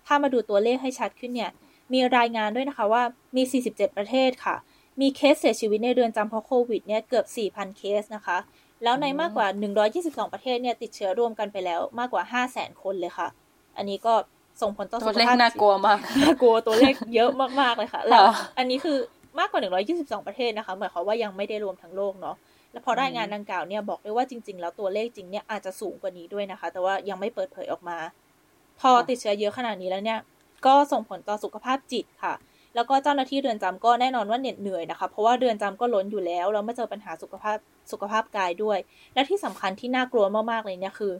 [0.05, 1.51] ถ้ามาดูตัวเลขให้ชัดขึ้นเนี่ย
[1.93, 3.03] มีรายงานด้วยนะคะว่า
[3.35, 4.55] มี 47 ประเทศค่ะ
[5.01, 8.37] มีเคสเสียชีวิตในเรือนจำเพราะโควิดเนี่ยเกือบ 4,000 เคสนะคะ
[8.83, 9.47] แล้วในมากกว่า
[9.91, 13.27] 122 ประเทศเนี่ยติดเชื้อรวมกันไปแล้วมากกว่า 500,000 คนเลยค่ะ
[13.77, 14.13] อันนี้ก็
[14.61, 17.29] ส่งผลต่อสุขภาพตัวเลขน่ากลัวมากน่ากลัวตัวเลขเยอะ
[17.61, 18.25] มากๆเลยค่ะแล้ว
[18.57, 18.97] อันนี้คือ
[19.39, 19.61] มากกว่า
[19.93, 22.35] 122 ประเทศนะคะ หมายความว่ายังไม่ได้รวมทั้งโลกเนาะ
[22.77, 27.97] แล้วพอรายงานดังกล่าวเนี่ยบอกได้ว่าจริง ๆ แล้วตัวเลขจริงเนี่ยอาจจะสูงกว่านี้ด้วยนะคะ แต่ว่ายังไม่เปิดเผยออกมา
[28.79, 30.19] พอติดเชื้อเยอะขนาดนี้แล้วเนี่ย
[30.65, 32.33] ก็ส่งผลต่อสุขภาพจิตค่ะ
[32.75, 37.57] แล้วก็เจ้าหน้าที่เรือนจำก็แน่นอนว่าเหน็ดเหนื่อยนะคะ เพราะว่าเรือนจำก็ล้นอยู่แล้วเราไม่เจอปัญหาสุขภาพ
[37.91, 38.77] สุขภาพกายด้วย
[39.13, 41.13] และที่สำคัญที่น่ากลัวมากๆเลยเนี่ยคือ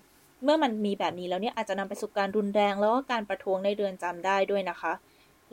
[0.43, 4.93] เมื่อมันมีแบบนี้แล้วเนี่ยอาจจะนำไปสู่การรุนแรงแล้วก็การประท้วงในเรือนจำได้ด้วยนะคะ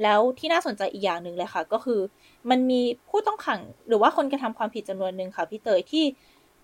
[0.02, 2.00] แล้วที่น่าสนใจอีกอย่างหนึ่งเลยค่ะ ก็คือ
[2.50, 6.04] มันมีผู้ต้องขังหรือว่าคนกระทำความผิดจำนวนหนึ่งค่ะพี่เตยที่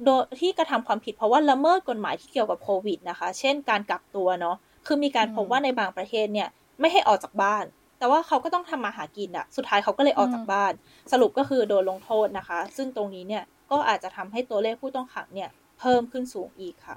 [0.04, 0.08] โด
[0.40, 6.48] ที่กระทำความผิดเพราะว่าละเมิดกฎหมายที่เกี่ยวกับโควิดนะคะ เช่น การกักตัวเนาะคือมีการพบว่าในบางประเทศเนี่ย
[6.80, 7.64] ไม่ให้ออกจากบ้าน
[7.98, 10.72] แต่ว่าเขาก็ต้องทำมาหากินอะสุดท้ายเขาก็เลยออกจากบ้าน
[11.12, 16.96] สรุปก็คือโดนลงโทษนะคะ ซึ่งตรงนี้เนี่ยก็อาจจะทำให้ตัวเลขผู้ต้องขังเนี่ยเพิ่มขึ้นสูงอีกค่ะ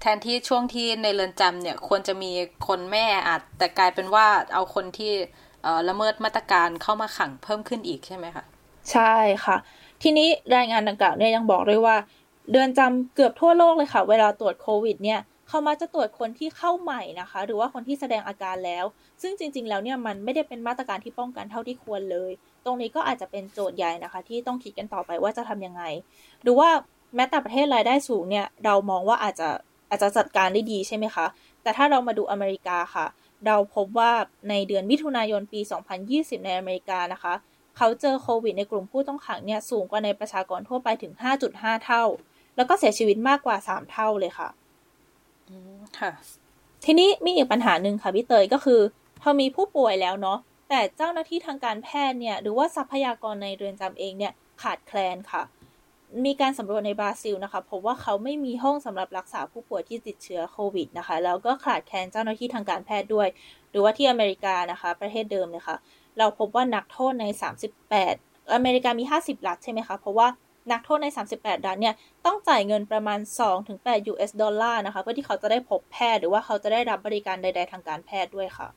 [0.00, 2.32] แทนที่ช่วงที่ในเรือนจำเนี่ย ควรจะมี
[2.68, 5.12] คนแม่อาจแต่กลายเป็นว่าเอาคนที่
[5.88, 8.44] ละเมิดมาตรการเข้ามาขังเพิ่มขึ้นอีกใช่ไหมคะ
[8.92, 9.56] ใช่ค่ะ
[10.02, 11.96] ทีนี้รายงานดังกล่าวเนี่ยยังบอกด้วยว่า
[12.52, 18.84] เดือนจำเกือบทั่วโลกเลยค่ะ เวลาตรวจโควิดเนี่ยเขามาจะตรวจคนที่เข้าใหม่นะคะ หรือว่าคนที่แสดงอาการแล้ว
[19.22, 22.30] ซึ่งจริง ๆ แล้วเนี่ยมันไม่ได้เป็นมาตรการที่ป้องกันเท่าที่ควรเลย
[22.64, 25.82] ตรงนี้ก็อาจจะเป็นโจทย์ใหญ่นะคะ ที่ต้องคิดกันต่อไปว่าจะทํำยังไง
[26.42, 26.70] หรือว่า
[27.14, 29.48] แม้แต่ประเทศรายได้สูงเนี่ย เรามองว่าอาจจะ
[29.90, 31.26] อาจจะจัดการได้ดีใช่ไหมคะ
[31.62, 33.06] แต่ถ้าเรามาดูอเมริกาค่ะ
[33.46, 34.12] เราพบว่า
[34.48, 35.60] ในเดือนมิถุนายนปี
[36.02, 37.34] 2020 ในอเมริกานะคะ
[37.76, 41.12] เขาเจอโควิดในกลุ่มผู้ต้องขังเนี่ยสูงกว่าในประชากรทั่วไปถึง
[41.48, 42.04] 5.5 เท่า
[42.56, 44.48] แล้วก็เสียชีวิตมากกว่า 3 เท่าเลยค่ะ
[45.98, 46.10] ค่ะ
[46.84, 48.80] ทีนี้มีอีกปัญหาหนึ่งค่ะพี่เตยก็คือ
[49.20, 55.42] พอมีผู้ป่วยแล้วเนาะ แต่เจ้าหน้าที่ทางการแพทย์เนี่ย หรือว่าทรัพยากรในเรือนจำเองเนี่ยขาดแคลนค่ะ
[56.24, 63.28] มีการสำรวจในบราซิลนะคะพบว่าเขาไม่มีห้องสำหรับรักษาผู้ป่วยที่ติดเชื้อโควิดนะคะ แล้วก็ขาดแคลนเจ้าหน้าที่ทางการแพทย์ด้วย
[63.70, 65.76] หรือว่าที่อเมริกานะคะ ประเทศเดิมเลยค่ะ
[66.18, 67.24] เราพบว่านักโทษใน
[67.88, 70.28] 38 อเมริกามี 50 รัฐใช่ไหมคะ เพราะว่า
[70.72, 71.94] นักโทษใน 38 รัฐเนี่ย
[72.26, 73.18] ต้องจ่ายเงินประมาณ
[73.64, 78.68] 2-8 US ดอลลาร์นะคะ เพื่อที่เขาจะได้พบแพทย์หรือว่าเขาจะได้รับบริการใด ๆ ทางการแพทย์ด้วยค่ะ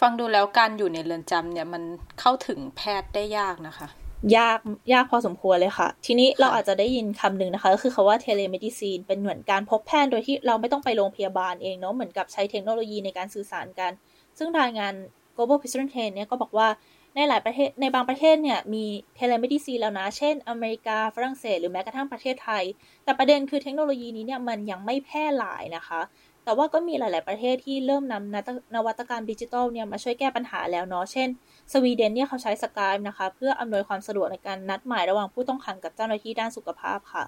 [0.00, 1.82] ฟังดูแล้วการอยู่ในเรือนจำเนี่ยมัน
[2.20, 3.88] เข้าถึงแพทย์ได้ยากนะคะ
[4.36, 4.58] ยาก
[4.92, 13.92] ยากพอสมควรเลยค่ะ ทีนี้เราอาจจะได้ยินคำหนึ่งนะคะ ก็คือคำว่า telemedicine เป็นเหมือนการพบแพทย์โดยที่เราไม่ต้องไปโรงพยาบาลเองเนาะเหมือนกับใช้เทคโนโลยีในการสื่อสารกัน
[14.38, 14.92] ซึ่งรายงาน
[15.36, 16.68] Global Prison Trends เนี่ยก็บอกว่า
[17.16, 18.84] ในหลายประเทศในบางประเทศเนี่ยมี
[19.16, 22.64] telemedicine แล้วนะ เช่น อเมริกาฝรั่งเศส หรือแม้กระทั่งประเทศไทย
[23.04, 26.00] แต่ประเด็นคือเทคโนโลยีนี้เนี่ยมันยังไม่แพร่หลายนะคะ
[26.44, 31.28] แต่ว่าก็มีหลาย ๆ ประเทศที่เริ่มนำนวัตกรรมดิจิทัลเนี่ยมาช่วยแก้ปัญหาแล้วเนาะ เช่น
[31.72, 37.24] สวีเดนเนี่ยเขาใช้สกายนะคะ เพื่ออำนวยความสะดวกในการนัดหมายระหว่างผู้ต้องขังกับเจ้าหน้าที่ด้านสุขภาพค่ะ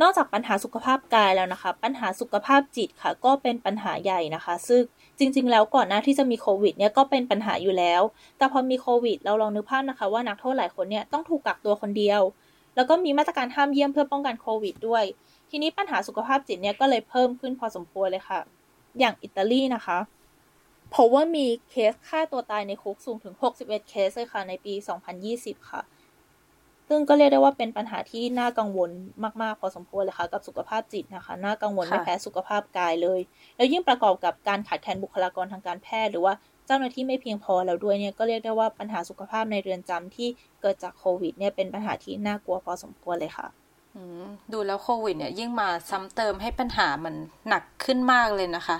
[0.00, 4.82] นอกจากปัญหาสุขภาพกายแล้วนะคะ ปัญหาสุขภาพจิตค่ะ ก็เป็นปัญหาใหญ่นะคะ ซึ่ง
[5.18, 8.02] จริง ๆ แล้วก่อนหน้าที่จะมีโควิดเนี่ยก็เป็นปัญหาอยู่แล้ว
[8.38, 12.20] แต่พอมีโควิด เราลองนึกภาพนะคะ ว่านักโทษหลายคนเนี่ยต้องถูกกักตัวคนเดียว
[12.76, 15.04] แล้วก็มีมาตรการห้ามเยี่ยมเพื่อป้องกันโควิดด้วย
[15.50, 18.40] ทีนี้ปัญหาสุขภาพจิตเนี่ยก็เลยเพิ่มขึ้นพอสมควรเลยค่ะ
[18.98, 19.98] อย่างอิตาลีนะคะ
[20.94, 24.74] พบว่ามีเคสฆ่าตัวตายในคุกสูงถึง 61 เคสเลยค่ะ ในปี
[25.20, 25.82] 2020 ค่ะ
[26.88, 28.90] ซึ่งก็เรียกได้ว่าเป็นปัญหาที่น่ากังวล
[29.42, 33.20] มาก ๆ พอสมควรเลยค่ะ กับสุขภาพจิตนะคะ น่ากังวลไม่แพ้สุขภาพกายเลย
[33.56, 36.34] แล้วยิ่งประกอบกับการขาดแคลนบุคลากรทางการแพทย์ หรือว่า
[36.66, 40.28] เจ้าหน้าที่ไม่เพียงพอแล้วด้วยเนี่ย ก็เรียกได้ว่าปัญหาสุขภาพในเรือนจำที่
[40.60, 43.46] เกิดจากโควิดเนี่ยเป็นปัญหาที่น่ากลัวพอสมควรเลยค่ะ
[44.52, 47.14] ดูแล้วโควิดเนี่ยยิ่งมาซ้ำเติมให้ปัญหามัน
[47.48, 48.78] หนักขึ้นมากเลยนะคะ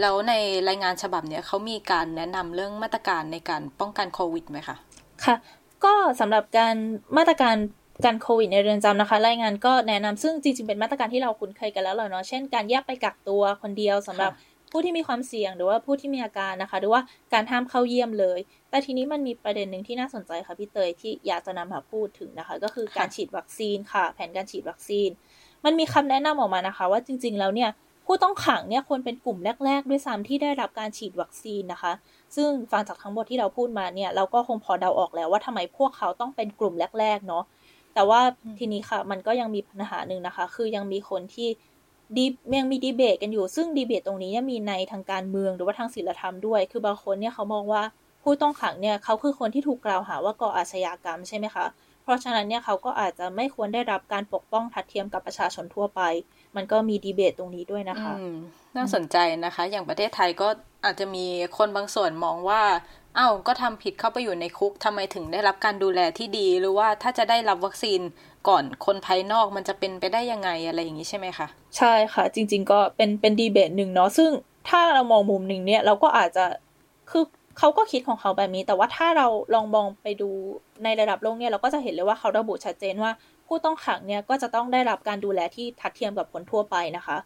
[0.00, 0.32] แล้วใน
[0.68, 4.76] รายงานฉบับเนี่ยเขามีการแนะนำเรื่องมาตรการในการป้องกันโควิดไหมคะ
[5.24, 5.36] ค่ะ
[5.84, 6.74] ก็สำหรับการ
[7.16, 7.56] มาตรการ
[8.04, 14.32] การโควิดในเรือนจำนะคะ รายงานก็แนะนำซึ่งจริงๆเป็นมาตรการที่เราคุ้นเคยกันแล้วเนาะเช่นการแยกไปกักตัวคนเดียวสำหรับ
[14.76, 18.38] ผู้ที่มีความเสี่ยงหรือว่าผู้ที่มีอาการนะคะ หรือว่าการห้ามเข้าเยี่ยมเลย
[18.70, 25.10] แต่ทีนี้มันมีประเด็นหนึ่งที่น่าสนใจค่ะพี่เตยที่อยากจะนำมาพูดถึงนะคะ ก็คือการฉีดวัคซีนค่ะ แผนการฉีดวัคซีน
[25.64, 27.70] มันมีคำแนะนำออกมานะคะ ว่าจริง ๆ แล้วเนี่ย
[28.06, 31.92] ผู้ต้องขังเนี่ยควรเป็นกลุ่มแรก ๆ ด้วยซ้ำที่ได้รับการฉีดวัคซีนนะคะ
[32.36, 37.44] ซึ่งฟังจากทั้งหมดที่เราพูดมาเนี่ยเราก็คงพอเดาออกแล้วว่าทำไมพวกเขาต้องเป็นกลุ่มแรก ๆ เนาะ
[37.94, 38.20] แต่ว่า
[38.58, 41.48] ทีนี้ค่ะ มันก็ยังมีปัญหาหนึ่งนะคะ คือยังมีคนที่
[42.16, 42.24] ดี
[42.58, 47.82] ยังมีดีเบตกันอยู่ ซึ่งดีเบตตรงนี้เนี่ยมีในทางการเมืองหรือว่าทางศิลธรรมด้วย คือบางคนเนี่ยเขามองว่า
[48.22, 51.66] ผู้ต้องขังเนี่ยเขาคือคนที่ถูกกล่าวหาว่าก่ออาชญากรรมใช่ไหมคะ
[52.04, 56.00] เพราะฉะนั้นเนี่ยเขาก็อาจจะไม่ควรได้รับการปกป้องทัดเทียมกับประชาชนทั่วไป
[56.56, 58.12] มันก็มีดีเบตตรงนี้ด้วยนะคะ
[58.76, 60.48] น่าสนใจนะคะ อย่างประเทศไทยก็
[60.84, 61.26] อาจจะมี
[61.58, 62.62] คนบางส่วนมองว่า
[63.16, 68.00] เอา้าก็ทำผิดเข้าไปอยู่ในคุกทำไมถึงได้รับการดูแลที่ดี หรือว่าถ้าจะได้รับวัคซีน
[68.48, 74.30] ก่อนคนภายนอกมันจะเป็นไปได้ยังไงอะไรอย่างนี้ใช่ไหมคะใช่ค่ะ จริง ๆ ก็เป็นเป็นดีเบตหนึ่งเนาะซึ่ง
[74.68, 76.44] ถ้าเรามองมุมหนึ่งเนี่ยเราก็อาจจะ
[77.10, 77.24] คือ
[77.58, 80.30] เขาก็คิดของเขาแบบนี้ แต่ว่าถ้าเราลองมองไปดู
[80.84, 83.12] ในระดับโลกเนี่ยเราก็จะเห็นเลยว่าเขาระบุชัดเจนว่า
[83.46, 87.16] ผู้ต้องขังเนี่ยก็จะต้องได้รับการดูแลที่ทัดเทียมกับคนทั่วไปนะคะ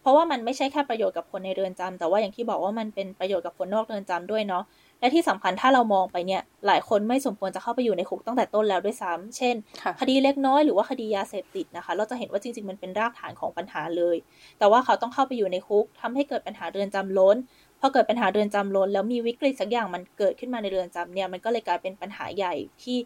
[0.00, 4.64] เพราะว่ามันไม่ใช่แค่ประโยชน์กับคนในเรือนจำแต่ว่าอย่างที่บอกว่ามันเป็นประโยชน์กับคนนอกเรือนจำด้วยเนาะ
[5.00, 9.54] และที่สำคัญถ้าเรามองไปเนี่ยหลายคนไม่สมควรจะเข้าไปอยู่ในคุกตั้งแต่ต้นแล้วด้วยซ้ำเช่น
[10.00, 14.16] คดีเล็กน้อยหรือว่าคดียาเสพติดนะคะ เราจะเห็นว่าจริงๆมันเป็นรากฐานของปัญหาเลย
[14.58, 17.36] แต่ว่าเขาต้องเข้าไปอยู่ในคุกทำให้เกิดปัญหาเรือนจำล้น
[17.80, 22.98] พอเกิดปัญหาเรือนจำล้น แล้วมีวิกฤตสักอย่างมันเกิดขึ้นมาในเรือนจำเนี่ยมันก็เลยกลายเป็นปัญหาใหญ่ที่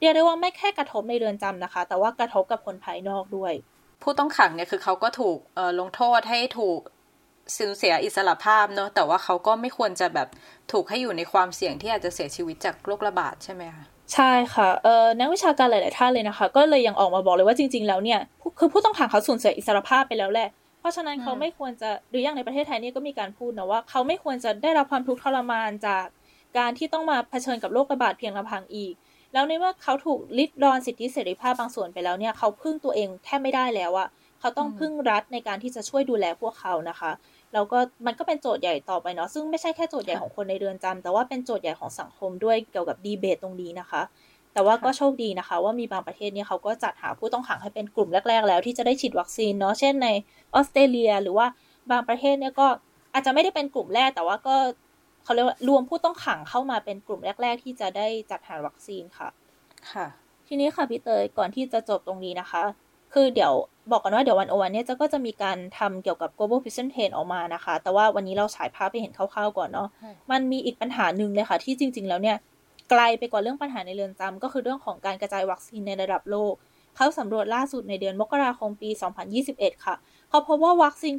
[0.00, 3.52] เรียกได้ว่าไม่แค่กระทบในเรือนจำนะคะ แต่ว่ากระทบกับคนภายนอกด้วย
[4.02, 5.38] ผู้ต้องขังเนี่ยคือเขาก็ถูก
[5.80, 6.80] ลงโทษให้ถูก
[7.56, 10.28] สูญเสียอิสระภาพเนาะแต่ว่าเขาก็ไม่ควรจะแบบ
[10.72, 13.84] ถูกให้อยู่ในความเสี่ยงที่อาจจะเสียชีวิตจากโรคระบาดใช่ไหมคะ
[14.14, 18.20] ใช่ค่ะเอ่อนักวิชาการหลาย ๆ ท่านเลยนะคะ ก็เลยยังออกมาบอกเลยว่าจริง ๆ แล้วเนี่ย
[18.58, 20.48] คือผู้ต้องขังเขาสูญเสียอิสรภาพไปแล้วแหละ
[20.80, 26.04] เพราะฉะนั้นเขาไม่ควรจะหรืออย่างในประเทศไทยนี่ก็มีการพูดนะว่าเขาไม่ควรจะได้รับความทุกข์ทรมานจาก
[26.58, 28.94] การที่ต้องมาเผชิญกับโรคระบาดเพียงลำพังอีก
[29.32, 34.08] แล้วในเมื่อเขาถูกลิดรอนสิทธิเสรีภาพบางส่วนไปแล้วเนี่ยเขาพึ่งตัวเองแทบไม่ได้แล้วอะ
[34.40, 37.10] เขาต้องพึ่งรัฐในการที่จะช่วยดูแลพวกเขานะคะ
[37.54, 44.02] แล้วก็มันก็เป็นโจทย์ใหญ่ต่อไปเนาะซึ่งไม่ใช่แค่โจทย์ใหญ่ของคนในเรือนจำแต่ว่าเป็นโจทย์ใหญ่ของสังคมด้วยเกี่ยวกับดีเบตตรงนี้นะคะ
[44.52, 50.08] แต่ว่าก็โชคดีนะคะ ว่ามีบางประเทศเนี่ยเขาก็จัดหาผู้ต้องขังให้เป็นกลุ่มแรก ๆ แล้วที่จะได้ฉีดวัคซีนเนาะเช่นใน
[50.54, 51.46] ออสเตรเลีย หรือว่า
[51.90, 52.66] บางประเทศเนี่ยก็
[53.14, 54.56] อาจจะไม่ได้เป็นกลุ่มแรกแต่ว่าก็
[55.24, 59.28] เขาเรียกว่ารวมผู้ต้องขังเข้ามาเป็นกลุ่มแรก ๆ ที่จะได้จัดหาวัคซีนค่ะ
[59.92, 60.06] ค่ะ
[60.48, 62.62] ทีนี้ค่ะพี่เตยก่อนที่จะจบตรงนี้นะคะ
[63.12, 63.52] คือเดี๋ยว
[63.92, 69.88] บอกกันว่าเดี๋ยววันโอวันเนี่ยจะก็จะมีการทำเกี่ยวกับ global prison trend ออกมานะคะ แต่ว่าวันนี้เราฉายภาพไปเห็นคร่าวๆก่อนเนาะ
[70.30, 72.36] มันมีอีกปัญหาหนึ่งเลยค่ะ ที่จริง ๆ แล้วเนี่ย
[72.90, 76.54] ไกลไปกว่าเรื่องปัญหาในเรือนจำก็คือเรื่องของการกระจายวัคซีนในระดับโลก
[76.96, 78.90] เขาสำรวจล่าสุดในเดือนมกราคมปี
[79.36, 79.94] 2021 ค่ะ
[80.28, 81.14] เขาพบว่าวัคซีน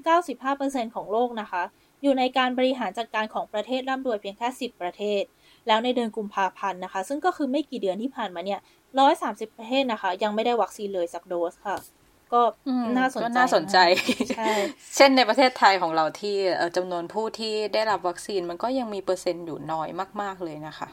[0.45, 1.63] 95%ของโลกนะคะ
[2.03, 5.23] อยู่ในการบริหารจัดการของประเทศร่ำรวยเพียงแค่ 10 ประเทศ
[5.67, 8.59] แล้วในเดือนกุมภาพันธ์นะคะ ซึ่งก็คือไม่กี่เดือนที่ผ่านมาเนี่ย
[8.97, 11.77] 130ประเทศนะคะ ยังไม่ได้วัคซีนเลยสักโดสค่ะ
[12.33, 12.41] ก็
[12.97, 13.77] น่าสนใจก็น่าสนใจ
[14.37, 14.51] ใช่
[14.95, 16.35] เช่นในประเทศไทยของเราที่
[16.75, 19.89] จำนวนผู้ที่ได้รับวัคซีนมันก็ยังมีเปอร์เซ็นต์อยู่น้อย
[20.21, 20.89] มาก ๆเลยนะคะ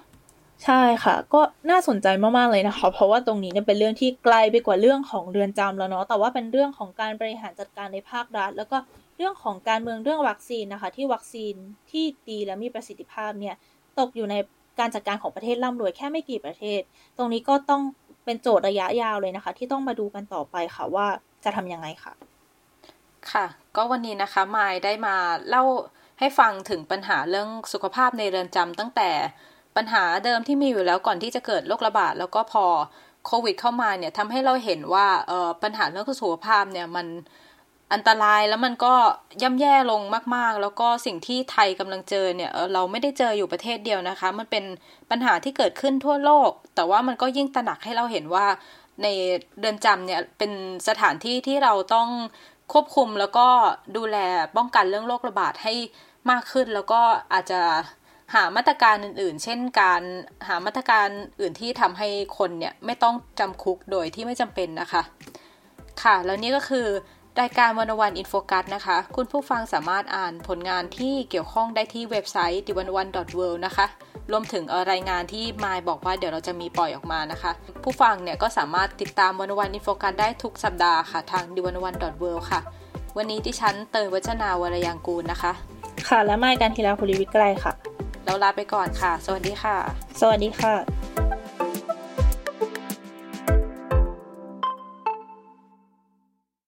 [0.64, 2.06] ใช่ค่ะ ก็น่าสนใจ
[2.38, 8.76] มากๆเลยนะคะ เพราะว่าตรงนี้เนี่ยเป็นเรื่องที่ไกลไปกว่าเรื่องของเรือนจำแล้วเนาะแต่ว่าเป็นเรื่องของการบริหารจัดการในภาครัฐ แล้วก็
[9.16, 11.54] เรื่องของการเมืองเรื่องวัคซีนนะคะ ที่วัคซีน
[11.90, 13.54] ที่ดีและมีประสิทธิภาพเนี่ย
[13.98, 14.36] ตกอยู่ใน
[14.78, 16.80] การจัดการของประเทศร่ำรวยแค่ไม่กี่ประเทศ
[17.16, 17.82] ตรงนี้ก็ต้อง
[18.24, 21.06] เป็นโจทย์ระยะยาวเลยนะคะ ที่ต้องมาดูกันต่อไปค่ะว่า
[21.44, 22.12] จะทำยังไงค่ะ
[23.32, 25.16] ค่ะ ก็วันนี้นะคะมายได้มา
[25.48, 25.64] เล่า
[26.18, 29.10] ให้ฟังถึงปัญหาเรื่องสุขภาพในเรือนจำตั้งแต่
[29.76, 32.64] ปัญหาเดิมที่มีอยู่แล้วก่อนที่จะเกิดโรคระบาดแล้วก็พอ
[33.26, 35.06] โควิดเข้ามาเนี่ยทำให้เราเห็นว่า
[35.62, 37.06] ปัญหาเรื่องสุขภาพเนี่ยมัน
[37.92, 38.94] อันตรายแล้วมันก็
[39.42, 40.00] ย่ำแย่ลง
[40.36, 44.64] มาก ๆ แล้วก็สิ่งที่ไทยกำลังเจอเนี่ยเราไม่ได้เจออยู่ประเทศเดียวนะคะ มันเป็น
[45.10, 48.46] ปัญหาที่เกิดขึ้นทั่วโลก แต่ว่ามันก็ยิ่งตระหนักให้เราเห็นว่า
[49.02, 49.06] ใน
[49.60, 50.52] เดือนจำเนี่ยเป็น
[50.88, 52.08] สถานที่ที่เราต้อง
[52.72, 53.46] ควบคุมแล้วก็
[53.96, 54.16] ดูแล
[54.56, 55.74] ป้องกันเรื่องโรคระบาดให้
[56.30, 57.00] มากขึ้น แล้วก็
[57.32, 57.60] อาจจะ
[58.34, 60.02] หามาตรการอื่นๆ เช่นการ
[60.46, 61.08] หามาตรการ
[61.40, 65.02] อื่นที่ทำให้คนเนี่ยไม่ต้องจำคุกโดยที่ไม่จำเป็นนะคะ
[66.02, 66.86] ค่ะ แล้วนี่ก็คือ
[67.42, 73.06] รายการวันวันอินโฟกัสนะคะ คุณผู้ฟังสามารถอ่านผลงานที่เกี่ยวข้องได้ที่เว็บไซต์ d 1 1 w o r
[73.52, 73.86] l d นะคะ
[74.30, 81.96] รวมถึงรายงานที่มายบอกว่าเดี๋ยวเราจะมีปล่อยออกมานะคะ ผู้ฟังเนี่ยก็สามารถติดตามวันวันอินโฟกัสได้ทุกสัปดาห์ค่ะ ทาง d 1 1 w o r l
[82.36, 82.60] d ค่ะ
[83.16, 85.52] วันนี้ดิฉันเตยวัชนาวรยางกูลนะคะ
[86.08, 87.72] ค่ะและมายการทีลาภูริวิกไกรค่ะ
[88.24, 89.76] เราลาไปก่อนค่ะ สวัสดีค่ะ
[90.20, 91.25] สวัสดีค่ะ